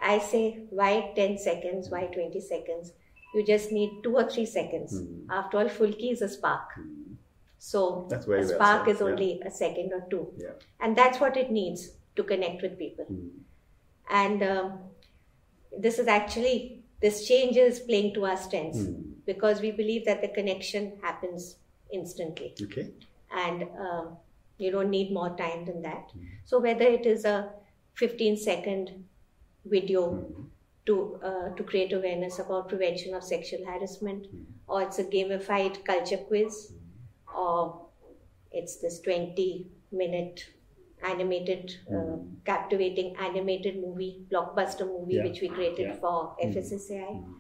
I 0.01 0.19
say, 0.19 0.65
why 0.69 1.13
10 1.15 1.37
seconds? 1.37 1.89
Why 1.89 2.07
20 2.07 2.41
seconds? 2.41 2.91
You 3.33 3.45
just 3.45 3.71
need 3.71 4.01
two 4.03 4.17
or 4.17 4.29
three 4.29 4.45
seconds. 4.45 4.99
Hmm. 4.99 5.31
After 5.31 5.59
all, 5.59 5.69
Fulki 5.69 6.11
is 6.11 6.21
a 6.21 6.27
spark. 6.27 6.67
So, 7.57 8.05
That's 8.09 8.25
very 8.25 8.43
a 8.43 8.47
well 8.47 8.55
spark 8.55 8.85
said, 8.85 8.95
is 8.95 8.99
yeah. 8.99 9.07
only 9.07 9.41
a 9.45 9.49
second 9.49 9.93
or 9.93 10.05
two. 10.09 10.27
Yeah. 10.35 10.59
And 10.81 10.97
that's 10.97 11.21
what 11.21 11.37
it 11.37 11.51
needs 11.51 11.91
to 12.15 12.23
connect 12.23 12.61
with 12.61 12.77
people. 12.77 13.05
And 14.09 14.43
um, 14.43 14.79
this 15.77 15.99
is 15.99 16.07
actually, 16.07 16.83
this 17.01 17.27
change 17.27 17.57
is 17.57 17.79
playing 17.79 18.13
to 18.15 18.25
our 18.25 18.37
strengths 18.37 18.79
Hmm. 18.85 19.01
because 19.25 19.61
we 19.61 19.71
believe 19.71 20.05
that 20.05 20.21
the 20.21 20.27
connection 20.27 20.93
happens 21.01 21.57
instantly 21.91 22.53
Okay. 22.61 22.91
and 23.31 23.63
um, 23.79 24.17
you 24.57 24.71
don't 24.71 24.89
need 24.89 25.11
more 25.11 25.35
time 25.37 25.65
than 25.65 25.81
that. 25.83 26.11
So, 26.45 26.59
whether 26.59 26.85
it 26.85 27.05
is 27.05 27.25
a 27.25 27.49
15 27.95 28.37
second 28.37 28.91
video 29.65 30.25
to, 30.85 31.19
uh, 31.23 31.49
to 31.55 31.63
create 31.63 31.93
awareness 31.93 32.39
about 32.39 32.69
prevention 32.69 33.13
of 33.13 33.23
sexual 33.23 33.65
harassment, 33.65 34.27
or 34.67 34.81
it's 34.81 34.99
a 34.99 35.03
gamified 35.05 35.83
culture 35.85 36.17
quiz, 36.17 36.73
or 37.35 37.85
it's 38.51 38.77
this 38.77 38.99
20 38.99 39.67
minute 39.91 40.45
animated, 41.03 41.75
uh, 41.89 41.93
hmm. 41.95 42.33
captivating 42.45 43.15
animated 43.17 43.79
movie, 43.81 44.25
blockbuster 44.31 44.87
movie, 44.87 45.15
Yeah. 45.15 45.23
which 45.23 45.41
we 45.41 45.49
created 45.49 45.87
Yeah. 45.87 45.95
for 45.95 46.35
hmm. 46.39 46.49
FSSAI. 46.49 47.13
Hmm. 47.13 47.33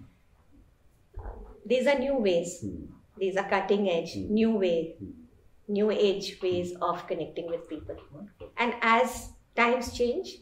Uh, 1.19 1.29
these 1.65 1.87
are 1.87 1.97
new 1.99 2.17
ways. 2.17 2.65
These 3.17 3.37
are 3.37 3.47
cutting 3.49 3.89
edge, 3.89 4.15
new 4.15 4.51
way, 4.57 4.95
new 5.67 5.91
age 5.91 6.39
ways 6.41 6.73
of 6.81 7.05
connecting 7.07 7.47
with 7.47 7.69
people. 7.69 7.97
And 8.57 8.73
as 8.81 9.29
times 9.55 9.93
change, 9.97 10.39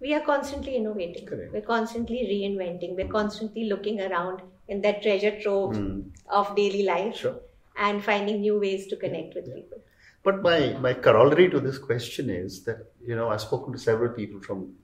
we 0.00 0.12
are 0.14 0.20
constantly 0.20 0.76
innovating. 0.76 1.26
Correct. 1.26 1.52
We're 1.52 1.62
constantly 1.62 2.18
reinventing. 2.32 2.96
We're 2.96 3.08
constantly 3.08 3.64
looking 3.64 4.00
around 4.00 4.42
in 4.68 4.80
that 4.82 5.02
treasure 5.02 5.38
trove 5.40 5.76
Hmm. 5.76 6.00
of 6.28 6.54
daily 6.56 6.82
life 6.82 7.16
Sure. 7.16 7.36
and 7.76 8.02
finding 8.02 8.40
new 8.40 8.58
ways 8.58 8.86
to 8.88 8.96
connect 8.96 9.34
with 9.34 9.54
people. 9.54 9.78
But 10.26 10.42
my, 10.42 10.72
my 10.80 10.92
corollary 10.92 11.48
to 11.50 11.60
this 11.60 11.78
question 11.78 12.30
is 12.30 12.64
that, 12.64 12.78
you 13.00 13.14
know, 13.14 13.28
I've 13.28 13.42
spoken 13.42 13.72
to 13.72 13.78
several 13.78 14.12
people 14.12 14.40
from 14.40 14.74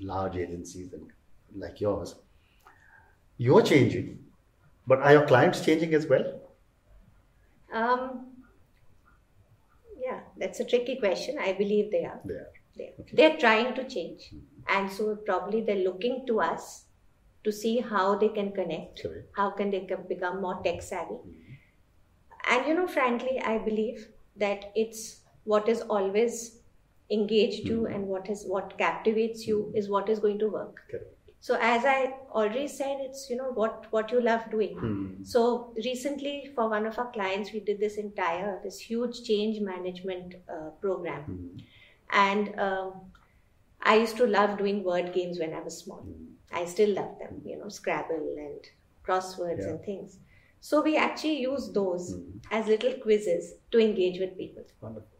large 0.00 0.36
agencies 0.36 0.92
and 0.92 1.12
like 1.54 1.80
yours. 1.80 2.16
You're 3.36 3.62
changing, 3.62 4.18
but 4.88 4.98
are 4.98 5.12
your 5.12 5.26
clients 5.28 5.64
changing 5.64 5.94
as 5.94 6.08
well? 6.08 6.40
Um, 7.72 8.26
yeah, 10.00 10.18
that's 10.36 10.58
a 10.58 10.64
tricky 10.64 10.96
question. 10.96 11.38
I 11.38 11.52
believe 11.52 11.92
they 11.92 12.04
are. 12.04 12.20
They 12.24 12.34
are. 12.34 12.50
They're, 12.76 12.92
Okay. 12.98 13.16
they're 13.16 13.36
trying 13.36 13.74
to 13.76 13.88
change. 13.88 14.34
And 14.68 14.90
so 14.90 15.14
probably 15.14 15.60
they're 15.60 15.84
looking 15.90 16.26
to 16.26 16.40
us 16.40 16.86
to 17.44 17.52
see 17.52 17.78
how 17.78 18.18
they 18.18 18.30
can 18.30 18.50
connect, 18.50 19.06
how 19.36 19.50
can 19.50 19.70
they 19.70 19.88
become 20.08 20.40
more 20.40 20.60
tech 20.64 20.82
savvy. 20.82 21.18
And 22.50 22.66
you 22.66 22.74
know, 22.74 22.88
frankly, 22.88 23.40
I 23.40 23.58
believe 23.58 24.08
that 24.38 24.70
it's 24.74 25.20
what 25.44 25.68
is 25.68 25.82
always 25.82 26.60
engaged 27.10 27.66
you 27.66 27.86
and 27.86 28.06
what 28.06 28.28
is 28.28 28.44
what 28.46 28.76
captivates 28.78 29.46
you 29.46 29.72
is 29.74 29.88
what 29.88 30.08
is 30.08 30.18
going 30.18 30.38
to 30.38 30.48
work. 30.48 30.82
Correct. 30.90 31.14
So 31.40 31.56
as 31.60 31.84
I 31.84 32.14
already 32.32 32.66
said, 32.68 32.98
it's 33.00 33.30
you 33.30 33.36
know 33.36 33.50
what 33.54 33.86
what 33.90 34.10
you 34.12 34.20
love 34.20 34.50
doing. 34.50 34.76
Hmm. 34.78 35.24
So 35.24 35.72
recently, 35.84 36.50
for 36.54 36.68
one 36.68 36.84
of 36.86 36.98
our 36.98 37.10
clients, 37.12 37.52
we 37.52 37.60
did 37.60 37.78
this 37.80 37.96
entire 37.96 38.60
this 38.64 38.78
huge 38.80 39.22
change 39.22 39.60
management 39.60 40.34
uh, 40.48 40.70
program, 40.80 41.22
Hmm. 41.22 41.58
and 42.12 42.58
um, 42.60 42.92
I 43.82 43.96
used 43.96 44.16
to 44.18 44.26
love 44.26 44.58
doing 44.58 44.82
word 44.84 45.12
games 45.14 45.38
when 45.38 45.54
I 45.54 45.60
was 45.60 45.78
small. 45.78 46.04
I 46.52 46.64
still 46.64 46.94
love 46.94 47.18
them, 47.20 47.40
you 47.44 47.56
know, 47.58 47.68
Scrabble 47.68 48.34
and 48.38 48.60
crosswords 49.06 49.60
Yeah. 49.60 49.70
and 49.70 49.82
things. 49.84 50.18
So 50.60 50.82
we 50.82 50.96
actually 50.96 51.40
use 51.40 51.70
those 51.72 52.14
Hmm. 52.14 52.38
as 52.50 52.66
little 52.66 52.94
quizzes 52.94 53.54
to 53.70 53.78
engage 53.78 54.18
with 54.20 54.36
people, 54.36 54.64
Wonderful. 54.80 55.18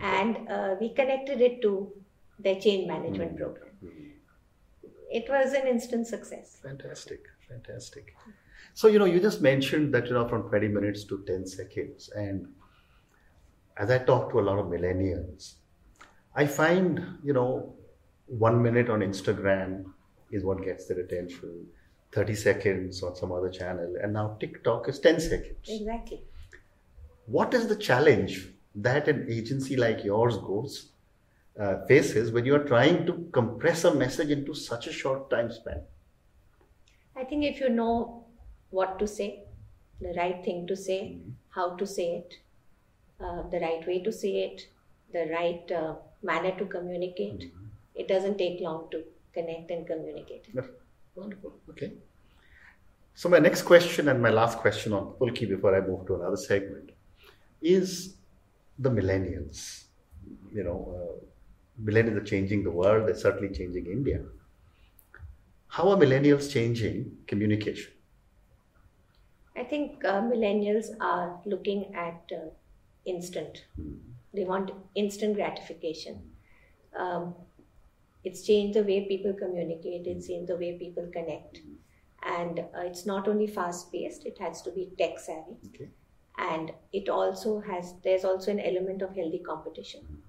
and 0.00 0.48
uh, 0.48 0.76
we 0.80 0.90
connected 0.94 1.40
it 1.40 1.60
to 1.62 1.92
their 2.38 2.60
change 2.60 2.86
management 2.86 3.32
Hmm. 3.32 3.36
program. 3.38 3.64
It 5.10 5.28
was 5.28 5.52
an 5.54 5.66
instant 5.66 6.06
success. 6.06 6.58
Fantastic. 6.62 7.20
Fantastic. 7.48 8.14
So, 8.74 8.88
you 8.88 8.98
know, 8.98 9.06
you 9.06 9.20
just 9.20 9.40
mentioned 9.40 9.92
that, 9.94 10.06
you 10.06 10.12
know, 10.12 10.28
from 10.28 10.48
20 10.48 10.68
minutes 10.68 11.04
to 11.04 11.24
10 11.26 11.46
seconds. 11.46 12.10
And 12.10 12.46
as 13.78 13.90
I 13.90 13.98
talk 13.98 14.30
to 14.32 14.38
a 14.40 14.44
lot 14.48 14.58
of 14.58 14.66
millennials, 14.66 15.54
I 16.34 16.46
find, 16.46 17.00
you 17.24 17.32
know, 17.32 17.74
one 18.26 18.62
minute 18.62 18.90
on 18.90 19.00
Instagram 19.00 19.92
is 20.30 20.44
what 20.44 20.62
gets 20.62 20.86
their 20.86 21.00
attention, 21.00 21.66
30 22.12 22.34
seconds 22.34 23.02
on 23.02 23.14
some 23.14 23.32
other 23.32 23.50
channel, 23.50 23.96
and 24.02 24.12
now 24.12 24.36
TikTok 24.40 24.88
is 24.88 24.98
10 24.98 25.20
seconds. 25.20 25.68
Exactly. 25.68 26.22
What 27.26 27.52
is 27.52 27.68
the 27.68 27.76
challenge 27.76 28.48
that 28.74 29.08
an 29.08 29.26
agency 29.28 29.76
like 29.76 30.04
yours 30.04 30.38
goes 30.38 30.90
uh, 31.60 31.84
faces 31.86 32.30
when 32.30 32.44
you 32.46 32.54
are 32.54 32.64
trying 32.64 33.04
to 33.06 33.28
compress 33.32 33.84
a 33.84 33.94
message 33.94 34.30
into 34.30 34.54
such 34.54 34.86
a 34.86 34.92
short 34.92 35.28
time 35.28 35.50
span? 35.52 35.82
I 37.16 37.24
think 37.24 37.44
if 37.44 37.60
you 37.60 37.68
know 37.68 38.24
what 38.70 38.98
to 39.00 39.06
say, 39.06 39.42
the 40.00 40.14
right 40.16 40.44
thing 40.44 40.66
to 40.68 40.76
say, 40.76 41.18
how 41.50 41.76
to 41.76 41.86
say 41.86 42.18
it, 42.18 42.34
uh, 43.20 43.42
the 43.50 43.58
right 43.60 43.86
way 43.86 44.00
to 44.02 44.12
say 44.12 44.30
it, 44.44 44.68
the 45.12 45.26
right 45.32 45.70
uh, 45.72 45.96
manner 46.22 46.56
to 46.56 46.64
communicate, 46.66 47.50
it 47.94 48.06
doesn't 48.06 48.38
take 48.38 48.60
long 48.60 48.88
to 48.92 49.02
connect 49.32 49.70
and 49.70 49.86
communicate. 49.86 50.46
Wonderful. 51.18 51.52
Okay. 51.70 51.92
So 53.14 53.28
my 53.28 53.38
next 53.38 53.62
question 53.62 54.08
and 54.08 54.22
my 54.22 54.30
last 54.30 54.58
question 54.58 54.92
on 54.92 55.14
Fulki 55.18 55.48
before 55.48 55.74
I 55.74 55.80
move 55.80 56.06
to 56.06 56.14
another 56.14 56.36
segment 56.36 56.90
is 57.60 58.16
the 58.78 58.90
millennials. 58.90 59.84
You 60.52 60.62
know, 60.62 60.78
uh, 60.98 61.90
millennials 61.90 62.18
are 62.18 62.24
changing 62.24 62.62
the 62.62 62.70
world. 62.70 63.08
They're 63.08 63.16
certainly 63.16 63.52
changing 63.52 63.86
India. 63.86 64.20
How 65.66 65.88
are 65.90 65.96
millennials 65.96 66.52
changing 66.52 67.16
communication? 67.26 67.92
I 69.56 69.64
think 69.64 70.04
uh, 70.04 70.22
millennials 70.22 70.86
are 71.00 71.40
looking 71.44 71.92
at 71.96 72.30
uh, 72.32 72.50
instant. 73.04 73.64
They 74.32 74.44
want 74.44 74.70
instant 74.94 75.34
gratification. 75.34 76.30
Um, 76.96 77.34
it's 78.24 78.42
changed 78.46 78.78
the 78.78 78.82
way 78.84 79.06
people 79.06 79.32
communicate, 79.32 80.06
it's 80.06 80.26
changed 80.28 80.48
the 80.48 80.56
way 80.56 80.78
people 80.78 81.08
connect. 81.12 81.60
And 82.22 82.60
uh, 82.60 82.80
it's 82.80 83.06
not 83.06 83.28
only 83.28 83.46
fast 83.46 83.92
paced, 83.92 84.26
it 84.26 84.38
has 84.38 84.62
to 84.62 84.70
be 84.72 84.92
tech 84.98 85.18
savvy. 85.18 85.56
Okay. 85.68 85.90
And 86.36 86.72
it 86.92 87.08
also 87.08 87.60
has, 87.60 87.94
there's 88.02 88.24
also 88.24 88.50
an 88.50 88.60
element 88.60 89.02
of 89.02 89.14
healthy 89.14 89.40
competition. 89.40 90.22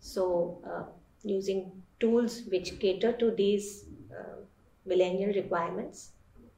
So, 0.00 0.62
uh, 0.64 0.84
using 1.22 1.82
tools 2.00 2.42
which 2.50 2.78
cater 2.78 3.12
to 3.12 3.30
these 3.32 3.86
uh, 4.16 4.42
millennial 4.84 5.32
requirements 5.34 6.12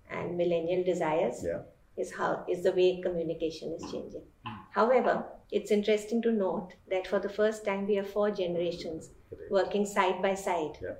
and 0.08 0.36
millennial 0.36 0.84
desires 0.84 1.42
Yeah. 1.44 1.62
Is 2.00 2.12
how 2.12 2.44
is 2.48 2.62
the 2.62 2.72
way 2.72 3.00
communication 3.02 3.72
is 3.72 3.84
hmm. 3.84 3.90
changing. 3.92 4.22
Hmm. 4.46 4.56
However, 4.70 5.24
it's 5.50 5.70
interesting 5.70 6.22
to 6.22 6.32
note 6.32 6.74
that 6.90 7.06
for 7.06 7.18
the 7.18 7.28
first 7.28 7.64
time 7.64 7.86
we 7.86 7.96
have 7.96 8.08
four 8.08 8.30
generations 8.30 9.10
working 9.50 9.86
side 9.86 10.22
by 10.22 10.34
side 10.34 10.78
Yeah. 10.82 10.96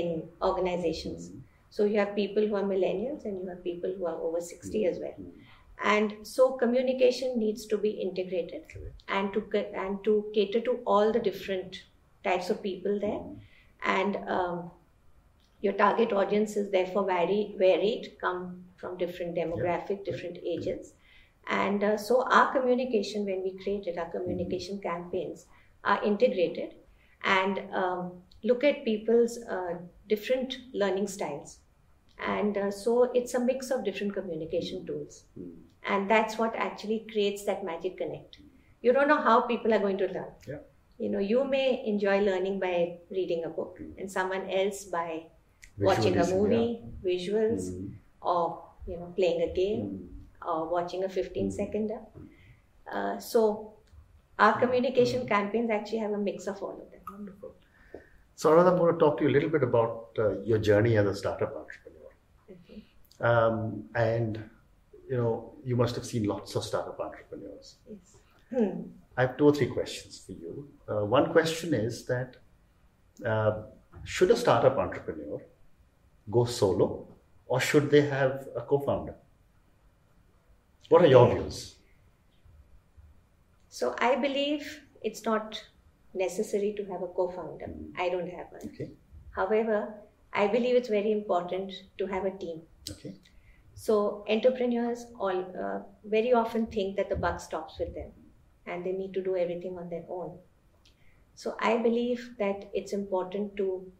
in 0.00 0.28
organizations. 0.40 1.28
Hmm. 1.28 1.38
So 1.70 1.84
you 1.84 1.98
have 1.98 2.14
people 2.14 2.46
who 2.46 2.56
are 2.56 2.62
millennials 2.62 3.24
and 3.24 3.40
you 3.42 3.48
have 3.48 3.64
people 3.64 3.94
who 3.96 4.06
are 4.06 4.16
over 4.16 4.40
60 4.40 4.84
as 4.86 4.98
well. 4.98 5.14
And 5.82 6.26
so 6.26 6.52
communication 6.52 7.38
needs 7.38 7.66
to 7.66 7.78
be 7.78 7.90
integrated 7.90 8.68
Correct. 8.68 9.02
and 9.08 9.32
to 9.32 9.40
and 9.84 10.04
to 10.04 10.30
cater 10.34 10.60
to 10.60 10.74
all 10.86 11.12
the 11.12 11.18
different 11.18 11.82
types 12.24 12.50
of 12.50 12.62
people 12.62 13.00
there 13.00 13.22
and 13.82 14.16
um, 14.28 14.70
your 15.60 15.72
target 15.72 16.12
audience 16.12 16.56
is 16.56 16.70
therefore 16.70 17.04
very 17.06 17.54
varied, 17.58 18.16
come 18.20 18.64
from 18.82 18.98
different 18.98 19.34
demographic, 19.36 20.04
different 20.04 20.38
ages. 20.56 20.92
And 21.48 21.82
uh, 21.82 21.96
so 21.96 22.22
our 22.30 22.52
communication, 22.52 23.24
when 23.24 23.42
we 23.42 23.58
created 23.64 23.98
our 23.98 24.10
communication 24.10 24.80
campaigns, 24.80 25.46
are 25.84 26.02
integrated 26.04 26.74
and 27.24 27.60
um, 27.74 28.22
look 28.44 28.64
at 28.64 28.84
people's 28.84 29.38
uh, 29.50 29.74
different 30.08 30.58
learning 30.74 31.08
styles. 31.08 31.58
And 32.18 32.56
uh, 32.56 32.70
so 32.70 33.10
it's 33.14 33.34
a 33.34 33.40
mix 33.40 33.70
of 33.70 33.84
different 33.84 34.14
communication 34.14 34.86
tools. 34.86 35.24
And 35.92 36.10
that's 36.10 36.38
what 36.38 36.54
actually 36.56 37.06
creates 37.12 37.44
that 37.46 37.64
magic 37.64 37.96
connect. 37.98 38.38
You 38.82 38.92
don't 38.92 39.08
know 39.08 39.20
how 39.20 39.40
people 39.42 39.74
are 39.74 39.80
going 39.80 39.98
to 39.98 40.06
learn. 40.06 40.32
Yeah. 40.48 40.58
You 40.98 41.10
know, 41.10 41.18
you 41.18 41.44
may 41.44 41.82
enjoy 41.84 42.20
learning 42.20 42.60
by 42.60 42.98
reading 43.10 43.44
a 43.44 43.48
book, 43.48 43.80
and 43.98 44.10
someone 44.10 44.48
else 44.50 44.84
by 44.84 45.24
watching 45.78 46.16
a 46.18 46.26
movie, 46.26 46.82
visuals, 47.04 47.70
Mm. 47.72 47.94
or 48.20 48.44
you 48.86 48.96
know, 48.98 49.12
playing 49.16 49.42
a 49.48 49.52
game 49.54 49.82
Mm. 49.82 50.48
or 50.50 50.68
watching 50.68 51.04
a 51.04 51.08
15 51.08 51.50
seconder. 51.50 52.00
Uh, 52.92 53.18
so 53.18 53.74
our 54.38 54.58
communication 54.58 55.26
campaigns 55.26 55.70
actually 55.70 55.98
have 55.98 56.12
a 56.12 56.18
mix 56.18 56.46
of 56.46 56.62
all 56.62 56.72
of 56.82 56.90
them. 56.90 57.00
Wonderful. 57.10 57.54
So, 58.34 58.50
Anuradha, 58.50 58.72
I'm 58.72 58.78
going 58.78 58.92
to 58.94 58.98
talk 58.98 59.18
to 59.18 59.24
you 59.24 59.30
a 59.30 59.34
little 59.36 59.50
bit 59.50 59.62
about 59.62 60.08
uh, 60.18 60.40
your 60.40 60.58
journey 60.58 60.96
as 60.96 61.06
a 61.06 61.14
startup 61.14 61.54
entrepreneur. 61.54 62.10
Okay. 62.50 62.84
Um, 63.20 63.84
and, 63.94 64.42
you 65.08 65.16
know, 65.16 65.52
you 65.64 65.76
must 65.76 65.94
have 65.94 66.04
seen 66.04 66.24
lots 66.24 66.56
of 66.56 66.64
startup 66.64 66.98
entrepreneurs. 66.98 67.76
Yes. 67.88 68.16
Hmm. 68.50 68.80
I 69.16 69.22
have 69.22 69.36
two 69.36 69.44
or 69.46 69.54
three 69.54 69.66
questions 69.68 70.18
for 70.26 70.32
you. 70.32 70.68
Uh, 70.88 71.04
one 71.04 71.30
question 71.30 71.74
is 71.74 72.04
that 72.06 72.36
uh, 73.24 73.62
should 74.04 74.30
a 74.30 74.36
startup 74.36 74.76
entrepreneur 74.78 75.40
go 76.30 76.44
solo 76.44 77.06
or 77.52 77.60
should 77.60 77.90
they 77.90 78.02
have 78.14 78.48
a 78.56 78.62
co 78.62 78.80
founder? 78.80 79.16
What 80.88 81.02
are 81.02 81.08
your 81.08 81.26
views? 81.28 81.76
So 83.68 83.94
I 83.98 84.14
believe 84.16 84.86
it's 85.02 85.24
not 85.24 85.68
necessary 86.14 86.74
to 86.74 86.84
have 86.86 87.02
a 87.02 87.08
co-founder. 87.08 87.66
Mhm. 87.66 87.92
I 87.96 88.08
don't 88.08 88.28
have 88.30 88.52
one. 88.52 88.68
Okay, 88.68 88.96
However, 89.30 90.02
I 90.32 90.46
believe 90.46 90.76
it's 90.76 90.88
very 90.88 91.10
important 91.12 91.72
to 91.98 92.06
have 92.06 92.24
a 92.24 92.36
team. 92.38 92.68
okay, 92.90 93.20
So 93.74 94.24
entrepreneurs 94.28 95.06
all 95.18 95.40
uh, 95.56 95.82
very 96.04 96.32
often 96.32 96.66
think 96.66 96.96
that 96.96 97.08
the 97.08 97.16
buck 97.16 97.40
stops 97.40 97.78
with 97.78 97.94
them, 97.94 98.12
and 98.66 98.84
they 98.84 98.92
need 98.92 99.12
to 99.14 99.22
do 99.22 99.36
everything 99.36 99.78
on 99.78 99.88
their 99.90 100.04
own. 100.08 100.40
So 101.34 101.56
I 101.60 101.78
believe 101.78 102.36
that 102.38 102.70
it's 102.74 102.92
important 102.92 103.56
to. 103.58 103.92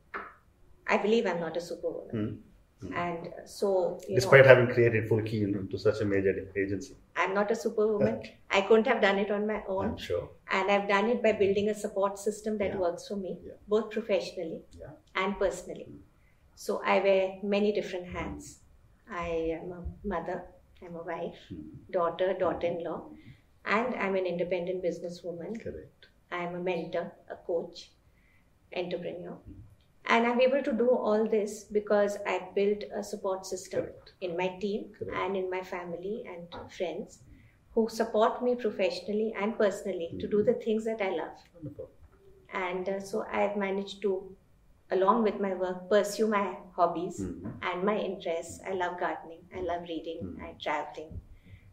I 0.87 0.99
believe 0.99 1.26
I'm 1.26 1.40
not 1.40 1.56
a 1.56 1.61
superwoman, 1.61 2.12
Hmm. 2.12 2.42
Hmm. 2.82 2.92
and 3.00 3.28
so 3.46 3.68
Despite 4.12 4.42
know, 4.44 4.48
having 4.52 4.66
created 4.74 5.08
Fulki 5.08 5.42
into 5.44 5.78
such 5.78 6.00
a 6.00 6.04
major 6.04 6.32
agency, 6.62 6.94
I'm 7.16 7.34
not 7.34 7.50
a 7.50 7.54
superwoman. 7.54 8.22
I 8.50 8.62
couldn't 8.62 8.88
have 8.92 9.00
done 9.02 9.18
it 9.24 9.30
on 9.30 9.46
my 9.46 9.62
own. 9.74 9.90
I'm 9.90 9.96
sure. 9.98 10.28
and 10.50 10.70
I've 10.70 10.88
done 10.88 11.08
it 11.10 11.22
by 11.26 11.32
building 11.42 11.68
a 11.68 11.74
support 11.82 12.18
system 12.18 12.58
that 12.62 12.72
Yeah. 12.72 12.80
works 12.86 13.06
for 13.08 13.16
me, 13.16 13.38
Yeah. 13.50 13.52
both 13.74 13.90
professionally 13.90 14.58
Yeah. 14.80 14.90
and 15.14 15.38
personally. 15.44 15.84
Hmm. 15.90 16.00
So 16.64 16.80
I 16.94 16.98
wear 17.06 17.38
many 17.54 17.72
different 17.78 18.06
hats. 18.16 18.50
I 19.08 19.28
am 19.60 19.72
a 19.78 19.80
mother, 20.14 20.38
I'm 20.82 20.96
a 20.96 21.06
wife, 21.12 21.40
Hmm. 21.48 21.62
daughter, 21.98 22.32
hmm. 22.32 22.38
daughter-in-law, 22.44 23.00
and 23.78 23.94
I'm 23.94 24.16
an 24.16 24.26
independent 24.34 24.82
businesswoman. 24.90 25.60
Correct. 25.66 26.08
I'm 26.32 26.54
a 26.56 26.60
mentor, 26.70 27.06
a 27.30 27.36
coach, 27.50 27.90
entrepreneur. 28.74 29.36
And 30.06 30.26
I'm 30.26 30.40
able 30.40 30.62
to 30.62 30.73
do 30.73 30.90
all 30.90 31.26
this 31.28 31.64
because 31.64 32.18
I've 32.26 32.55
built 32.55 32.85
a 32.94 33.03
support 33.03 33.46
system 33.46 33.85
Correct. 33.85 34.12
in 34.20 34.37
my 34.37 34.48
team 34.61 34.92
Correct. 34.98 35.16
and 35.16 35.37
in 35.37 35.50
my 35.50 35.62
family 35.62 36.24
and 36.26 36.72
friends 36.72 37.20
who 37.74 37.88
support 37.88 38.42
me 38.42 38.55
professionally 38.57 39.33
and 39.38 39.57
personally 39.57 40.16
to 40.20 40.29
do 40.29 40.42
the 40.42 40.55
things 40.55 40.85
that 40.85 41.00
I 41.00 41.11
love. 41.11 41.37
Wonderful. 41.55 41.90
And 42.53 42.88
uh, 42.88 43.00
so 43.00 43.24
I've 43.31 43.57
managed 43.57 44.03
to, 44.03 44.37
along 44.90 45.22
with 45.22 45.40
my 45.40 45.55
work, 45.55 45.88
pursue 45.88 46.26
my 46.29 46.57
hobbies 46.76 47.20
Mhm. 47.20 47.55
and 47.62 47.85
my 47.85 47.96
interests. 47.98 48.61
I 48.66 48.72
love 48.72 48.98
gardening, 49.00 49.44
I 49.57 49.61
love 49.61 49.83
reading, 49.88 50.20
Mm. 50.24 50.42
I 50.42 50.53
traveling. 50.61 51.20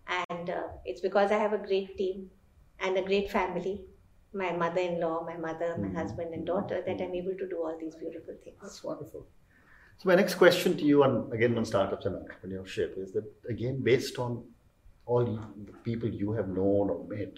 And 0.08 0.50
uh, 0.50 0.68
it's 0.86 1.02
because 1.02 1.32
I 1.32 1.38
have 1.38 1.54
a 1.54 1.58
great 1.58 1.98
team 1.98 2.32
and 2.80 2.98
a 2.98 3.02
great 3.04 3.30
family 3.32 3.86
my 4.34 4.52
mother 4.52 4.82
in 4.82 5.00
law, 5.00 5.24
my 5.26 5.38
mother, 5.38 5.76
my 5.78 5.88
Mm. 5.88 5.96
husband, 5.96 6.34
and 6.34 6.46
daughter 6.46 6.82
that 6.86 7.02
I'm 7.02 7.16
able 7.16 7.36
to 7.36 7.48
do 7.48 7.58
all 7.64 7.78
these 7.80 7.96
beautiful 7.96 8.36
things. 8.44 8.58
That's 8.62 8.84
wonderful. 8.84 9.28
So 9.98 10.08
my 10.08 10.16
next 10.16 10.36
question 10.36 10.78
to 10.78 10.84
you, 10.84 11.04
on 11.04 11.32
again 11.34 11.58
on 11.58 11.66
startups 11.66 12.06
and 12.06 12.16
entrepreneurship, 12.16 12.98
is 12.98 13.12
that 13.14 13.26
again 13.50 13.82
based 13.84 14.20
on 14.20 14.44
all 15.06 15.26
the 15.26 15.74
people 15.84 16.08
you 16.08 16.32
have 16.34 16.48
known 16.48 16.90
or 16.90 17.04
met, 17.08 17.34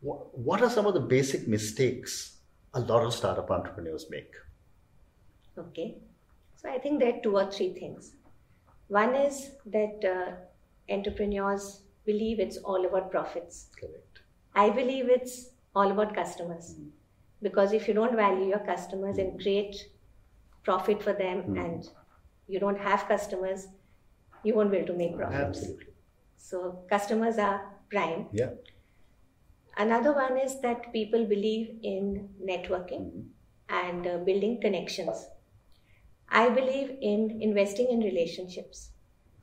what, 0.00 0.36
what 0.38 0.60
are 0.62 0.68
some 0.68 0.86
of 0.86 0.94
the 0.94 1.00
basic 1.00 1.48
mistakes 1.48 2.40
a 2.74 2.80
lot 2.80 3.02
of 3.04 3.14
startup 3.14 3.50
entrepreneurs 3.50 4.06
make? 4.10 4.32
Okay. 5.56 5.96
So 6.56 6.68
I 6.70 6.78
think 6.78 7.00
there 7.00 7.14
are 7.14 7.20
two 7.22 7.36
or 7.36 7.50
three 7.50 7.72
things. 7.72 8.12
One 8.88 9.14
is 9.14 9.50
that 9.66 10.04
uh, 10.04 10.92
entrepreneurs 10.92 11.80
believe 12.04 12.38
it's 12.38 12.58
all 12.58 12.84
about 12.84 13.10
profits. 13.10 13.68
Correct. 13.80 14.20
I 14.54 14.70
believe 14.70 15.08
it's 15.08 15.50
all 15.74 15.90
about 15.90 16.14
customers. 16.14 16.76
Because 17.42 17.72
if 17.72 17.88
you 17.88 17.94
don't 17.94 18.16
value 18.16 18.46
your 18.48 18.60
customers 18.60 19.18
and 19.18 19.40
create 19.40 19.76
profit 20.62 21.02
for 21.02 21.12
them 21.12 21.42
Mm. 21.42 21.64
and 21.64 21.88
you 22.46 22.60
don't 22.60 22.78
have 22.78 23.06
customers, 23.08 23.66
you 24.42 24.54
won't 24.54 24.70
be 24.70 24.78
able 24.78 24.86
to 24.92 24.94
make 24.94 25.16
profits. 25.16 25.58
Absolutely. 25.58 25.92
So 26.36 26.84
customers 26.88 27.38
are 27.38 27.58
prime. 27.90 28.28
Yeah. 28.32 28.50
Another 29.76 30.12
one 30.14 30.38
is 30.38 30.60
that 30.60 30.92
people 30.92 31.24
believe 31.26 31.78
in 31.82 32.28
networking 32.50 33.06
Mhm. 33.10 33.24
and 33.68 34.06
uh, 34.06 34.18
building 34.18 34.60
connections. 34.60 35.28
I 36.28 36.48
believe 36.48 36.90
in 37.00 37.42
investing 37.42 37.88
in 37.94 38.00
relationships 38.00 38.90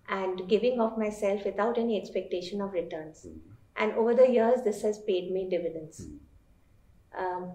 and 0.08 0.48
giving 0.48 0.80
of 0.80 0.98
myself 0.98 1.46
without 1.46 1.78
any 1.78 2.00
expectation 2.00 2.62
of 2.62 2.74
returns. 2.74 3.26
Mhm. 3.26 3.51
And 3.82 3.94
over 3.94 4.14
the 4.14 4.30
years, 4.30 4.62
this 4.62 4.84
has 4.84 5.00
paid 5.10 5.32
me 5.36 5.50
dividends. 5.50 6.02
Mhm. 6.06 6.20
Um, 7.22 7.46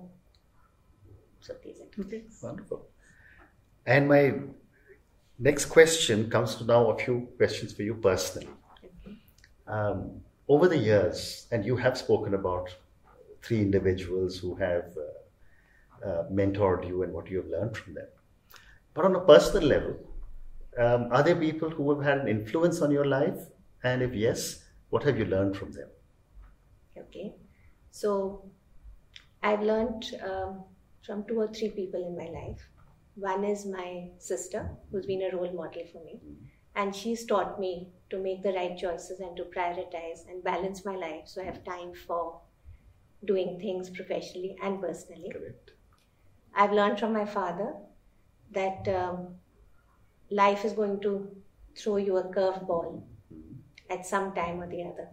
so 1.41 1.55
these 1.65 1.81
are 1.81 1.91
two 1.97 2.05
things. 2.13 2.41
Wonderful. 2.43 2.81
And 3.95 4.09
my 4.09 4.25
next 5.39 5.67
question 5.67 6.29
comes 6.29 6.57
to 6.57 6.65
now 6.65 6.91
a 6.91 6.99
few 6.99 7.17
questions 7.37 7.73
for 7.73 7.85
you 7.89 7.95
personally. 7.95 8.55
Okay. 8.73 9.17
Um, 9.69 10.01
over 10.49 10.67
the 10.67 10.81
years, 10.91 11.47
and 11.53 11.65
you 11.65 11.77
have 11.77 11.97
spoken 11.97 12.35
about 12.35 12.75
three 13.43 13.61
individuals 13.63 14.39
who 14.39 14.55
have 14.57 14.97
uh, 15.07 16.07
uh, 16.09 16.23
mentored 16.41 16.87
you 16.89 17.03
and 17.05 17.13
what 17.13 17.31
you 17.31 17.37
have 17.43 17.51
learned 17.57 17.77
from 17.77 17.95
them. 17.95 18.09
But 18.95 19.05
on 19.05 19.15
a 19.15 19.21
personal 19.21 19.69
level, 19.69 19.95
um, 20.79 21.09
are 21.13 21.23
there 21.23 21.37
people 21.37 21.71
who 21.71 21.85
have 21.95 22.03
had 22.03 22.19
an 22.19 22.29
influence 22.29 22.83
on 22.83 22.91
your 22.91 23.05
life? 23.05 23.39
And 23.85 24.03
if 24.03 24.15
yes, 24.15 24.65
what 24.91 25.05
have 25.05 25.19
you 25.19 25.27
learned 25.27 25.57
from 25.57 25.71
them? 25.73 25.89
Okay. 26.99 27.35
So 27.91 28.51
I've 29.43 29.63
learned 29.63 30.05
um, 30.23 30.65
from 31.05 31.25
two 31.27 31.41
or 31.41 31.49
three 31.49 31.71
people 31.71 32.05
in 32.07 32.17
my 32.17 32.29
life. 32.29 32.61
One 33.15 33.45
is 33.45 33.65
my 33.65 34.11
sister, 34.19 34.69
who's 34.91 35.07
been 35.07 35.23
a 35.23 35.35
role 35.35 35.53
model 35.53 35.85
for 35.93 36.05
me. 36.05 36.21
And 36.75 36.95
she's 36.95 37.25
taught 37.25 37.59
me 37.59 37.89
to 38.11 38.19
make 38.19 38.43
the 38.43 38.53
right 38.53 38.77
choices 38.77 39.21
and 39.21 39.37
to 39.37 39.45
prioritize 39.45 40.29
and 40.29 40.45
balance 40.45 40.85
my 40.85 40.95
life 40.95 41.23
so 41.25 41.41
I 41.41 41.45
have 41.45 41.65
time 41.65 41.95
for 42.07 42.41
doing 43.25 43.59
things 43.59 43.89
professionally 43.89 44.57
and 44.63 44.81
personally. 44.81 45.31
Correct. 45.33 45.71
I've 46.55 46.73
learned 46.73 46.99
from 46.99 47.13
my 47.13 47.25
father 47.25 47.75
that 48.53 48.87
um, 48.89 49.37
life 50.31 50.65
is 50.65 50.73
going 50.73 51.01
to 51.01 51.35
throw 51.77 51.97
you 51.97 52.17
a 52.17 52.25
curveball 52.25 53.03
at 53.91 54.07
some 54.07 54.35
time 54.35 54.63
or 54.63 54.69
the 54.69 54.83
other, 54.83 55.09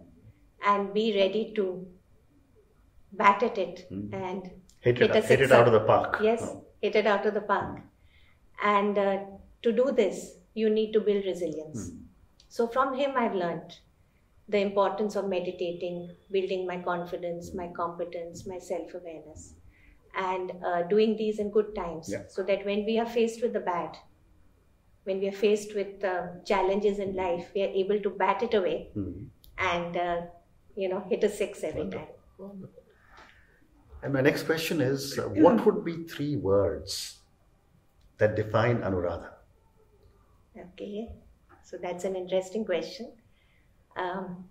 and 0.66 0.92
be 0.94 1.14
ready 1.16 1.52
to 1.56 1.86
bat 3.12 3.42
at 3.42 3.58
it 3.58 3.86
Mm. 3.90 4.12
and 4.12 4.50
Hit 4.80 4.98
Hit 4.98 5.10
it, 5.10 5.16
a 5.16 5.20
hit 5.26 5.40
it 5.40 5.52
out 5.52 5.66
of 5.66 5.72
the 5.72 5.80
park. 5.80 6.18
yes, 6.22 6.42
Oh, 6.46 6.64
hit 6.82 6.94
it 6.96 7.06
out 7.06 7.24
of 7.26 7.32
the 7.34 7.40
park. 7.40 7.80
And 8.62 8.98
uh, 8.98 9.18
to 9.62 9.72
do 9.72 9.92
this, 9.92 10.36
you 10.54 10.68
need 10.70 10.92
to 10.92 11.00
build 11.00 11.24
resilience. 11.24 11.90
Mm. 11.90 12.00
So 12.48 12.66
from 12.68 12.94
him, 12.94 13.12
I've 13.16 13.34
learned 13.34 13.72
the 14.48 14.58
importance 14.58 15.16
of 15.16 15.26
meditating, 15.28 16.10
building 16.30 16.66
my 16.66 16.76
confidence, 16.82 17.54
my 17.54 17.68
competence, 17.68 18.46
my 18.46 18.58
self 18.58 18.92
awareness, 18.94 19.54
and 20.14 20.52
uh, 20.64 20.82
doing 20.82 21.16
these 21.16 21.38
in 21.38 21.50
good 21.50 21.74
times 21.74 22.10
Yeah. 22.12 22.24
so 22.28 22.42
that 22.42 22.64
when 22.66 22.84
we 22.84 22.98
are 22.98 23.06
faced 23.06 23.42
with 23.42 23.54
the 23.54 23.60
bad, 23.60 23.96
when 25.04 25.18
we 25.20 25.28
are 25.28 25.38
faced 25.46 25.74
with 25.74 26.04
uh, 26.04 26.26
challenges 26.44 26.98
in 26.98 27.16
life, 27.16 27.50
we 27.54 27.62
are 27.62 27.72
able 27.84 28.00
to 28.00 28.10
bat 28.10 28.42
it 28.42 28.54
away 28.54 28.90
Mm. 28.94 29.28
and, 29.58 29.96
uh, 29.96 30.20
you 30.76 30.88
know, 30.88 31.00
hit 31.08 31.24
a 31.24 31.28
six 31.28 31.62
every 31.64 31.82
Wonderful. 31.82 32.06
time. 32.06 32.14
Wonderful. 32.38 32.82
And 34.02 34.12
my 34.12 34.20
next 34.20 34.44
question 34.44 34.80
is 34.80 35.18
uh, 35.18 35.22
what 35.28 35.64
would 35.66 35.84
be 35.84 36.04
three 36.04 36.36
words 36.36 37.20
that 38.18 38.36
define 38.36 38.78
Anuradha? 38.82 39.30
Okay, 40.56 41.08
so 41.62 41.76
that's 41.76 42.04
an 42.04 42.16
interesting 42.16 42.64
question. 42.64 43.12
Um, 43.96 44.50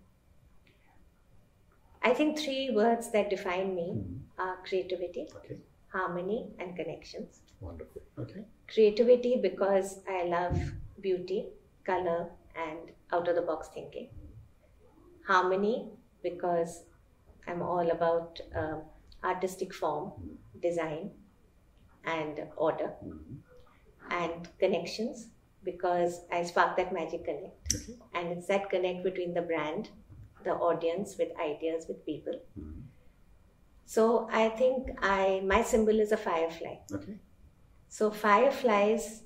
I 2.03 2.13
think 2.13 2.37
three 2.37 2.69
words 2.69 3.11
that 3.13 3.29
define 3.31 3.73
me 3.75 3.87
Mhm. 3.93 4.19
are 4.37 4.57
creativity, 4.63 5.27
Okay, 5.37 5.57
harmony, 5.91 6.53
and 6.59 6.75
connections. 6.75 7.41
wonderful. 7.59 8.01
Okay, 8.19 8.45
Creativity 8.67 9.37
because 9.41 10.03
I 10.07 10.23
love 10.23 10.59
beauty, 10.99 11.53
color, 11.85 12.31
and 12.55 12.91
out 13.11 13.27
of 13.29 13.35
the 13.35 13.41
box 13.41 13.69
thinking. 13.69 14.09
Harmony 15.25 15.91
because 16.23 16.83
I'm 17.47 17.61
all 17.61 17.91
about 17.91 18.39
um, 18.55 18.81
artistic 19.23 19.73
form, 19.73 20.11
design, 20.61 21.11
and 22.05 22.41
order. 22.57 22.93
Mhm. 23.03 23.39
And 24.09 24.47
connections 24.59 25.29
because 25.63 26.21
I 26.31 26.43
spark 26.43 26.75
that 26.77 26.93
magic 26.93 27.25
connect. 27.25 27.75
Okay. 27.75 27.97
And 28.13 28.31
it's 28.37 28.47
that 28.47 28.69
connect 28.69 29.03
between 29.03 29.33
the 29.33 29.41
brand, 29.41 29.89
the 30.43 30.51
audience, 30.69 31.17
with 31.17 31.31
ideas, 31.39 31.87
with 31.87 32.05
people. 32.05 32.39
Mhm. 32.59 32.81
So 33.85 34.27
I 34.31 34.49
think 34.49 34.91
I 35.01 35.41
my 35.53 35.61
symbol 35.61 35.99
is 35.99 36.11
a 36.11 36.17
firefly. 36.17 36.75
okay, 36.97 37.19
So 37.87 38.09
fireflies, 38.11 39.23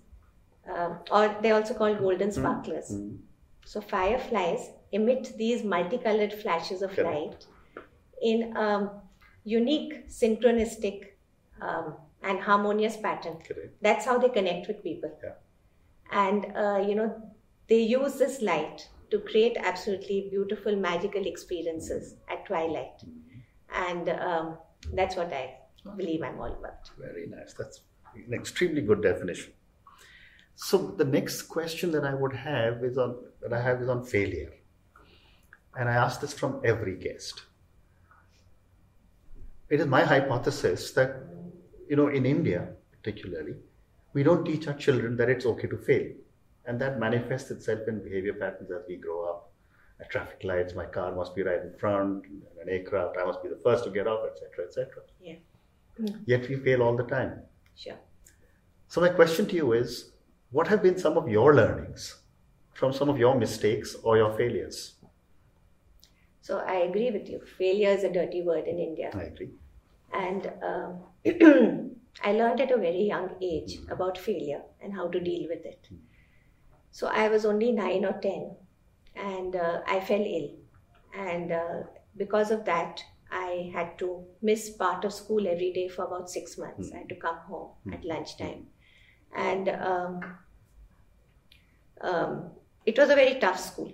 um, 0.76 1.00
or 1.12 1.36
they're 1.42 1.56
also 1.56 1.74
called 1.74 2.00
golden 2.00 2.32
sparklers. 2.32 2.92
Mhm. 2.92 3.20
So 3.68 3.82
fireflies 3.82 4.70
emit 4.94 5.34
these 5.38 5.62
multicolored 5.62 6.34
flashes 6.34 6.82
of 6.82 6.92
Correct. 6.96 7.10
light 7.10 7.46
in 8.22 8.56
a 8.56 9.02
unique, 9.44 10.08
synchronistic, 10.08 11.08
um, 11.62 11.96
and 12.24 12.40
harmonious 12.40 12.96
pattern. 12.96 13.38
correct. 13.46 13.74
That's 13.82 14.06
how 14.06 14.18
they 14.20 14.30
connect 14.30 14.70
with 14.70 14.82
people. 14.84 15.12
Yeah. 15.22 15.34
And 16.12 16.46
uh, 16.56 16.86
you 16.88 16.96
know, 16.96 17.10
they 17.68 17.82
use 17.82 18.14
this 18.14 18.42
light 18.42 18.88
to 19.12 19.20
create 19.20 19.58
absolutely 19.60 20.30
beautiful, 20.30 20.74
magical 20.78 21.28
experiences 21.28 22.16
at 22.30 22.46
twilight. 22.46 23.04
And 23.74 24.08
um, 24.10 24.58
that's 24.94 25.18
what 25.18 25.34
I 25.34 25.58
believe 25.98 26.24
I'm 26.24 26.40
all 26.40 26.54
about. 26.54 26.90
Very 26.98 27.28
nice. 27.28 27.54
That's 27.54 27.82
an 28.16 28.34
extremely 28.34 28.82
good 28.82 29.04
definition. 29.04 29.52
So 30.60 30.78
the 30.80 31.06
next 31.06 31.44
question 31.44 31.92
that 31.92 32.04
I 32.04 32.16
would 32.16 32.34
have 32.34 32.84
is 32.84 32.98
on 32.98 33.16
that 33.42 33.54
I 33.54 33.62
have 33.62 33.80
is 33.80 33.90
on 33.90 34.04
failure, 34.04 34.52
and 35.78 35.88
I 35.88 35.94
ask 35.94 36.20
this 36.20 36.34
from 36.34 36.62
every 36.64 36.96
guest. 36.96 37.44
It 39.70 39.80
is 39.80 39.86
my 39.86 40.04
hypothesis 40.04 40.92
that 40.94 41.22
you 41.88 41.96
know 41.96 42.08
in 42.08 42.26
India 42.26 42.70
particularly, 42.92 43.54
we 44.14 44.24
don't 44.24 44.44
teach 44.46 44.68
our 44.68 44.74
children 44.74 45.16
that 45.18 45.30
it's 45.30 45.46
okay 45.46 45.68
to 45.68 45.78
fail, 45.78 46.10
and 46.66 46.82
that 46.82 47.00
manifests 47.00 47.52
itself 47.52 47.88
in 47.88 48.04
behavior 48.04 48.34
patterns 48.34 48.72
as 48.72 48.82
we 48.88 48.96
grow 48.96 49.30
up. 49.30 49.52
At 50.02 50.10
traffic 50.10 50.44
lights, 50.44 50.74
my 50.74 50.86
car 50.86 51.14
must 51.14 51.36
be 51.36 51.44
right 51.44 51.62
in 51.62 51.74
front. 51.78 52.26
An 52.60 52.68
aircraft, 52.68 53.16
I 53.22 53.26
must 53.26 53.44
be 53.44 53.50
the 53.50 53.62
first 53.64 53.84
to 53.84 53.92
get 53.92 54.08
off, 54.08 54.28
etc., 54.28 54.66
etc. 54.66 55.04
Yeah. 55.22 55.36
Yet 56.26 56.50
we 56.50 56.56
fail 56.56 56.82
all 56.82 56.98
the 56.98 57.04
time. 57.04 57.42
Sure. 57.76 58.00
So, 58.88 59.02
my 59.02 59.10
question 59.10 59.46
to 59.48 59.56
you 59.56 59.74
is 59.74 60.14
what 60.52 60.68
have 60.68 60.82
been 60.82 60.98
some 60.98 61.18
of 61.18 61.28
your 61.28 61.54
learnings 61.56 62.22
from 62.74 62.94
some 62.94 63.10
of 63.10 63.18
your 63.18 63.36
mistakes 63.38 63.96
or 64.04 64.18
your 64.18 64.34
failures? 64.38 64.96
So 66.42 66.60
I 66.60 66.76
agree 66.76 67.12
with 67.12 67.28
you. 67.30 67.42
Failure 67.58 67.90
is 67.90 68.04
a 68.04 68.12
dirty 68.12 68.42
word 68.42 68.68
in 68.68 68.80
India. 68.80 69.12
I 69.14 69.24
agree. 69.24 69.50
And 70.14 70.52
um, 70.64 71.04
I 72.24 72.32
learned 72.32 72.62
at 72.62 72.72
a 72.72 72.78
very 72.78 73.04
young 73.04 73.36
age 73.42 73.80
about 73.90 74.18
failure 74.18 74.62
and 74.82 74.94
how 74.94 75.10
to 75.10 75.20
deal 75.20 75.48
with 75.50 75.66
it. 75.66 75.90
So 76.92 77.08
I 77.08 77.28
was 77.28 77.46
only 77.46 77.72
nine 77.74 78.06
or 78.06 78.14
ten, 78.22 78.56
and 79.16 79.56
uh, 79.56 79.82
I 79.86 80.00
fell 80.00 80.22
ill. 80.22 80.50
And 81.14 81.52
uh, 81.52 81.84
because 82.16 82.50
of 82.50 82.66
that, 82.66 83.04
I 83.30 83.70
had 83.74 84.00
to 84.00 84.26
miss 84.42 84.70
part 84.70 85.04
of 85.04 85.14
school 85.14 85.48
every 85.48 85.74
day 85.74 85.90
for 85.90 86.06
about 86.06 86.30
six 86.30 86.58
months. 86.58 86.92
I 86.94 87.00
had 87.00 87.10
to 87.10 87.16
come 87.16 87.38
home 87.38 87.72
at 87.92 88.06
lunchtime. 88.06 88.68
And 89.36 89.70
um, 89.70 90.22
um, 92.02 92.52
it 92.86 92.98
was 92.98 93.10
a 93.10 93.16
very 93.16 93.40
tough 93.40 93.60
school. 93.60 93.92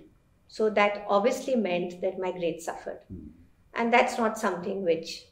So 0.48 0.70
that 0.70 1.04
obviously 1.08 1.56
meant 1.56 2.00
that 2.00 2.18
my 2.18 2.30
grades 2.30 2.64
suffered. 2.64 3.00
And 3.74 3.92
that's 3.92 4.18
not 4.18 4.38
something 4.38 4.84
which 4.84 5.26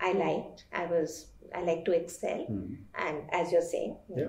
I 0.00 0.12
liked. 0.12 0.64
I 0.72 0.86
was 0.86 1.26
I 1.52 1.62
like 1.62 1.84
to 1.86 1.92
excel, 1.92 2.44
Hmm. 2.44 2.74
and 2.94 3.22
as 3.32 3.50
you're 3.50 3.60
saying, 3.60 3.96
Yeah. 4.16 4.28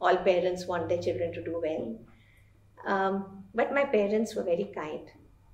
all 0.00 0.16
parents 0.16 0.66
want 0.66 0.88
their 0.88 1.00
children 1.00 1.32
to 1.34 1.44
do 1.44 1.60
well. 1.62 1.96
Um, 2.84 3.44
but 3.54 3.72
my 3.72 3.84
parents 3.84 4.34
were 4.34 4.42
very 4.42 4.64
kind, 4.74 5.08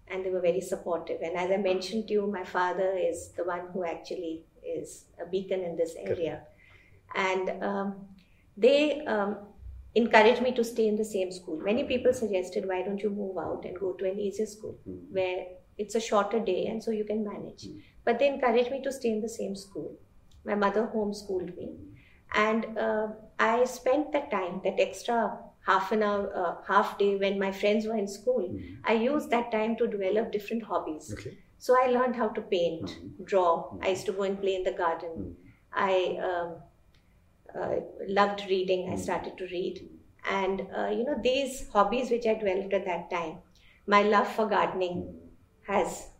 and 0.09 0.25
they 0.25 0.31
were 0.31 0.41
very 0.41 0.63
supportive. 0.63 1.21
And 1.21 1.37
as 1.37 1.51
I 1.51 1.59
mentioned 1.59 2.09
to 2.09 2.15
you, 2.15 2.27
my 2.27 2.45
father 2.45 2.93
is 2.97 3.33
the 3.33 3.45
one 3.45 3.69
who 3.75 3.85
actually 3.85 4.45
is 4.65 5.05
a 5.21 5.27
beacon 5.27 5.61
in 5.63 5.77
this 5.77 5.95
area, 5.97 6.47
and 7.15 7.63
um, 7.63 8.09
they 8.57 9.05
um, 9.07 9.37
encouraged 9.95 10.43
me 10.43 10.53
to 10.53 10.65
stay 10.65 10.87
in 10.89 10.97
the 10.97 11.05
same 11.05 11.31
school. 11.33 11.59
Many 11.59 11.85
people 11.85 12.13
suggested, 12.13 12.67
why 12.67 12.83
don't 12.83 13.01
you 13.03 13.11
move 13.11 13.39
out 13.39 13.65
and 13.65 13.79
go 13.79 13.93
to 13.95 14.11
an 14.11 14.19
easier 14.19 14.47
school 14.47 14.79
Hmm. 14.85 14.99
where 15.19 15.47
it's 15.79 15.95
a 15.95 16.01
shorter 16.01 16.41
day 16.41 16.67
and 16.67 16.83
so 16.83 16.91
you 16.91 17.05
can 17.05 17.25
manage. 17.25 17.67
But 18.05 18.19
they 18.19 18.29
encouraged 18.29 18.71
me 18.71 18.83
to 18.83 18.93
stay 18.93 19.11
in 19.11 19.21
the 19.21 19.29
same 19.29 19.55
school. 19.57 19.97
My 20.45 20.55
mother 20.55 20.91
homeschooled 20.95 21.57
me, 21.57 21.69
and 22.35 22.79
uh, 22.79 23.09
I 23.39 23.65
spent 23.65 24.13
that 24.13 24.31
time, 24.31 24.61
that 24.65 24.79
extra 24.79 25.39
half 25.67 25.91
an 25.91 26.03
hour, 26.05 26.31
uh, 26.43 26.55
half 26.73 26.97
day 26.99 27.17
when 27.17 27.39
my 27.39 27.51
friends 27.51 27.87
were 27.87 27.97
in 27.97 28.07
school. 28.07 28.57
I 28.85 28.93
used 28.95 29.31
that 29.31 29.51
time 29.51 29.77
to 29.79 29.89
develop 29.89 30.31
different 30.31 30.63
hobbies. 30.63 31.13
Okay. 31.13 31.37
So 31.59 31.77
I 31.83 31.89
learned 31.89 32.15
how 32.17 32.29
to 32.29 32.43
paint, 32.43 32.87
Mhm. 32.91 33.25
draw. 33.33 33.51
I 33.83 33.89
used 33.97 34.07
to 34.07 34.13
go 34.13 34.23
and 34.23 34.41
play 34.41 34.55
in 34.55 34.63
the 34.63 34.77
garden. 34.85 35.13
Mhm. 35.17 35.35
I 35.89 35.95
um, 36.31 36.55
loved 38.21 38.43
reading. 38.49 38.89
I 38.89 38.95
Mhm. 38.95 38.99
started 39.07 39.37
to 39.39 39.47
read, 39.53 39.81
and 40.41 40.61
uh, 40.79 40.89
you 40.97 41.05
know 41.05 41.17
these 41.31 41.69
hobbies 41.77 42.11
which 42.11 42.27
I 42.27 42.35
developed 42.35 42.75
at 42.81 42.85
that 42.91 43.11
time. 43.11 43.39
My 43.87 44.03
love 44.03 44.29
for 44.37 44.47
gardening 44.47 44.99
has 45.73 46.11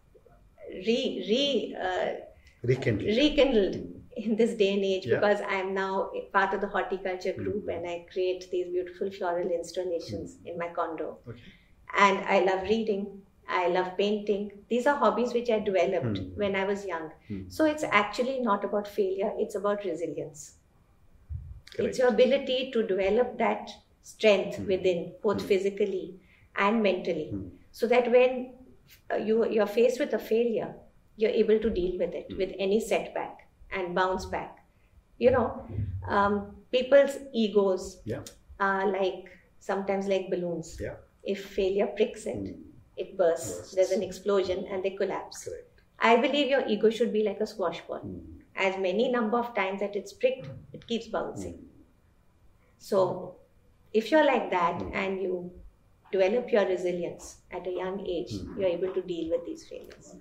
re 0.89 0.99
re 1.31 1.77
uh, 1.89 2.09
Rekindle. 2.63 3.07
rekindled 3.07 3.77
in 4.17 4.37
this 4.37 4.55
day 4.55 4.73
and 4.75 4.85
age 4.85 5.07
Yeah. 5.07 5.17
because 5.21 5.41
I 5.43 5.57
am 5.65 5.75
now 5.75 6.11
part 6.33 6.55
of 6.55 6.61
the 6.61 6.69
horticulture 6.69 7.33
group 7.33 7.69
and 7.69 7.87
I 7.87 8.07
create 8.13 8.49
these 8.51 8.69
beautiful 8.77 9.11
floral 9.11 9.51
installations 9.51 10.39
in 10.45 10.57
my 10.59 10.69
condo. 10.69 11.19
Okay. 11.29 11.41
And 12.07 12.19
I 12.37 12.41
love 12.45 12.63
reading. 12.63 13.23
I 13.49 13.69
love 13.69 13.97
painting. 13.97 14.51
These 14.71 14.87
are 14.89 14.97
hobbies 14.97 15.33
which 15.35 15.51
I 15.51 15.59
developed 15.61 16.19
Hmm. 16.19 16.31
when 16.43 16.57
I 16.57 16.65
was 16.71 16.85
young. 16.87 17.11
Hmm. 17.29 17.43
So 17.49 17.65
it's 17.73 17.85
actually 17.85 18.41
not 18.41 18.65
about 18.65 18.89
failure, 18.89 19.33
it's 19.39 19.55
about 19.55 19.85
resilience. 19.85 20.47
Correct. 21.77 21.91
It's 21.91 21.99
your 21.99 22.09
ability 22.09 22.71
to 22.73 22.83
develop 22.87 23.39
that 23.39 23.71
strength 24.03 24.57
Hmm. 24.57 24.67
within, 24.67 25.15
both 25.23 25.41
Hmm. 25.43 25.49
physically 25.49 26.21
and 26.57 26.83
mentally, 26.83 27.29
Hmm. 27.31 27.49
so 27.73 27.87
that 27.87 28.11
when 28.11 28.53
uh, 29.13 29.17
you 29.17 29.45
you're 29.51 29.67
faced 29.67 29.99
with 30.01 30.13
a 30.15 30.19
failure, 30.19 30.75
you're 31.17 31.37
able 31.43 31.59
to 31.59 31.71
deal 31.71 31.99
with 31.99 32.15
it 32.15 32.27
Hmm. 32.31 32.39
with 32.39 32.53
any 32.59 32.79
setback 32.81 33.49
and 33.71 33.95
bounce 33.95 34.27
back. 34.27 34.61
You 35.19 35.31
know, 35.33 35.49
um, 36.07 36.35
people's 36.71 37.19
egos 37.33 38.01
Yeah. 38.05 38.23
are 38.61 38.87
like 38.93 39.29
sometimes 39.59 40.07
like 40.09 40.31
balloons. 40.31 40.79
Yeah. 40.81 40.97
If 41.25 41.45
failure 41.59 41.89
pricks 41.89 42.27
it, 42.27 42.37
Hmm. 42.37 42.63
it 42.97 43.17
bursts. 43.17 43.57
Bursts. 43.59 43.75
There's 43.75 43.91
an 43.91 44.03
explosion 44.03 44.65
and 44.71 44.83
they 44.85 44.91
collapse. 44.91 45.45
Correct. 45.45 45.83
I 45.99 46.17
believe 46.17 46.49
your 46.49 46.65
ego 46.67 46.91
should 46.91 47.13
be 47.13 47.23
like 47.25 47.41
a 47.41 47.47
squash 47.47 47.81
ball. 47.89 47.99
Hmm. 47.99 48.19
As 48.55 48.79
many 48.79 49.11
number 49.11 49.39
of 49.39 49.55
times 49.55 49.81
that 49.81 49.97
it's 49.97 50.13
pricked, 50.13 50.47
it 50.73 50.87
keeps 50.87 51.09
bouncing. 51.09 51.66
So, 52.79 53.37
if 53.93 54.11
you're 54.11 54.25
like 54.25 54.51
that 54.51 54.81
Mm. 54.81 54.95
and 54.95 55.23
you 55.23 55.51
develop 56.13 56.53
your 56.53 56.67
resilience 56.67 57.43
at 57.51 57.67
a 57.67 57.71
young 57.71 58.01
age, 58.07 58.33
Mm. 58.33 58.59
you're 58.59 58.69
able 58.79 58.93
to 58.95 59.03
deal 59.03 59.31
with 59.31 59.45
these 59.47 59.69
failures. 59.69 60.15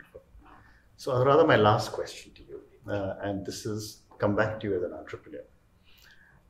So, 0.97 1.11
Anuradha, 1.11 1.45
my 1.47 1.57
last 1.57 1.91
question 1.91 2.33
to 2.33 2.43
you, 2.43 2.61
uh, 2.87 3.15
and 3.21 3.45
this 3.45 3.65
is 3.65 4.01
come 4.17 4.35
back 4.35 4.59
to 4.61 4.67
you 4.67 4.75
as 4.77 4.83
an 4.83 4.93
entrepreneur. 4.93 5.43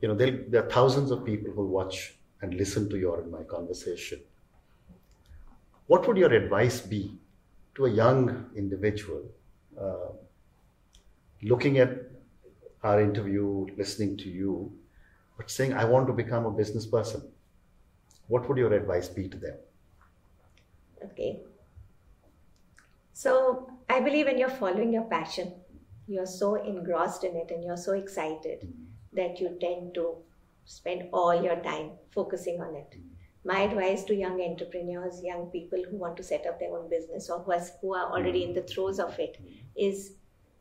You 0.02 0.10
know, 0.10 0.16
there 0.16 0.64
are 0.64 0.70
thousands 0.70 1.12
of 1.12 1.26
people 1.26 1.52
who 1.52 1.66
watch 1.66 2.18
and 2.42 2.54
listen 2.54 2.90
to 2.90 2.98
your 2.98 3.22
and 3.22 3.32
my 3.32 3.44
conversation. 3.44 4.22
What 5.88 6.08
would 6.08 6.18
your 6.18 6.34
advice 6.34 6.80
be 6.82 7.18
to 7.76 7.86
a 7.86 7.90
young 7.90 8.52
individual 8.56 9.24
uh, 9.80 10.12
looking 11.42 11.78
at 11.80 11.90
our 12.84 13.02
interview, 13.02 13.66
listening 13.78 14.18
to 14.18 14.30
you, 14.30 14.72
but 15.38 15.52
saying, 15.52 15.74
I 15.74 15.86
want 15.86 16.08
to 16.08 16.14
become 16.14 16.46
a 16.46 16.52
business 16.52 16.86
person? 16.86 17.22
What 18.28 18.48
would 18.48 18.58
your 18.58 18.74
advice 18.74 19.08
be 19.08 19.28
to 19.30 19.38
them? 19.38 19.56
Okay. 21.04 21.40
So, 23.14 23.70
I 23.90 24.00
believe 24.00 24.26
when 24.26 24.38
you're 24.38 24.50
following 24.50 24.92
your 24.92 25.04
passion, 25.04 25.54
you're 26.08 26.26
so 26.26 26.56
engrossed 26.56 27.24
in 27.24 27.36
it 27.36 27.52
and 27.52 27.64
you're 27.64 27.78
so 27.78 27.94
excited 27.94 28.62
mm-hmm. 28.62 28.84
that 29.16 29.40
you 29.40 29.58
tend 29.60 29.94
to 29.96 30.16
spend 30.66 31.10
all 31.14 31.42
your 31.42 31.56
time 31.58 31.92
focusing 32.12 32.62
on 32.62 32.76
it. 32.76 32.90
Mm-hmm. 32.92 33.48
My 33.48 33.60
advice 33.62 34.04
to 34.06 34.16
young 34.16 34.42
entrepreneurs, 34.42 35.22
young 35.24 35.48
people 35.48 35.84
who 35.90 35.98
want 35.98 36.18
to 36.18 36.24
set 36.24 36.46
up 36.48 36.60
their 36.60 36.76
own 36.76 36.90
business 36.90 37.30
or 37.30 37.40
who 37.40 37.52
are, 37.52 37.62
who 37.82 37.96
are 37.96 38.12
already 38.12 38.44
in 38.44 38.54
the 38.54 38.64
throes 38.64 39.00
of 39.00 39.18
it 39.20 39.38
mm-hmm. 39.42 39.54
is 39.76 40.14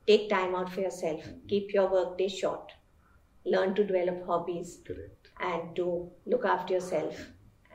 take 0.07 0.29
time 0.29 0.55
out 0.55 0.71
for 0.71 0.81
yourself. 0.81 1.23
Keep 1.49 1.73
your 1.73 1.91
workday 1.91 2.29
short. 2.29 2.73
Learn 3.47 3.75
to 3.75 3.85
develop 3.85 4.27
hobbies 4.27 4.79
Correct. 4.87 5.29
and 5.41 5.77
to 5.77 6.11
look 6.27 6.45
after 6.45 6.75
yourself 6.75 7.19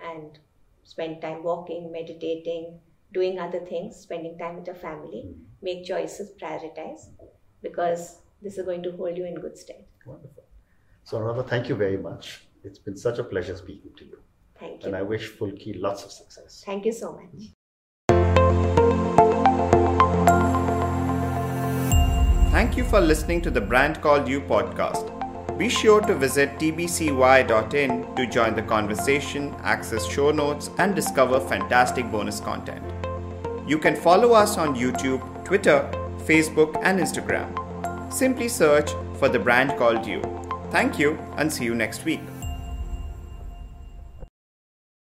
and 0.03 0.39
spend 0.83 1.21
time 1.21 1.43
walking, 1.43 1.91
meditating, 1.91 2.79
doing 3.13 3.39
other 3.39 3.59
things, 3.59 3.95
spending 3.95 4.37
time 4.37 4.55
with 4.55 4.67
your 4.67 4.75
family. 4.75 5.21
Hmm. 5.27 5.41
Make 5.61 5.85
choices, 5.85 6.31
prioritize 6.41 7.09
because 7.61 8.21
this 8.41 8.57
is 8.57 8.65
going 8.65 8.81
to 8.83 8.91
hold 8.93 9.17
you 9.17 9.25
in 9.25 9.35
good 9.35 9.57
stead. 9.57 9.83
Wonderful. 10.05 10.43
So, 11.03 11.19
Anuradha, 11.19 11.47
thank 11.47 11.69
you 11.69 11.75
very 11.75 11.97
much. 11.97 12.45
It's 12.63 12.79
been 12.79 12.95
such 12.95 13.19
a 13.19 13.23
pleasure 13.23 13.55
speaking 13.57 13.91
to 13.97 14.05
you. 14.05 14.19
Thank 14.59 14.81
you. 14.83 14.87
And. 14.87 14.95
I 14.95 15.01
wish 15.01 15.31
Fulki 15.31 15.79
lots 15.79 16.03
of 16.03 16.11
success. 16.11 16.63
Thank 16.65 16.85
you 16.85 16.91
so 16.91 17.11
much. 17.13 17.51
Thank 22.51 22.77
you 22.77 22.83
for 22.83 22.99
listening 22.99 23.41
to 23.43 23.51
the 23.51 23.61
Brand 23.61 24.01
Called 24.01 24.27
You 24.27 24.41
podcast. 24.41 25.18
Be 25.57 25.67
sure 25.69 26.01
to 26.01 26.15
visit 26.15 26.57
tbcy.in 26.57 28.15
to 28.15 28.25
join 28.27 28.55
the 28.55 28.61
conversation, 28.61 29.53
access 29.63 30.05
show 30.05 30.31
notes, 30.31 30.69
and 30.77 30.95
discover 30.95 31.39
fantastic 31.39 32.09
bonus 32.11 32.39
content. 32.39 32.83
You 33.67 33.77
can 33.77 33.95
follow 33.95 34.33
us 34.33 34.57
on 34.57 34.75
YouTube, 34.75 35.21
Twitter, 35.45 35.89
Facebook, 36.19 36.79
and 36.83 36.99
Instagram. 36.99 37.47
Simply 38.11 38.47
search 38.47 38.91
for 39.17 39.29
the 39.29 39.39
brand 39.39 39.77
called 39.77 40.05
you. 40.05 40.21
Thank 40.71 40.97
you 40.97 41.17
and 41.37 41.51
see 41.51 41.65
you 41.65 41.75
next 41.75 42.05
week. 42.05 42.21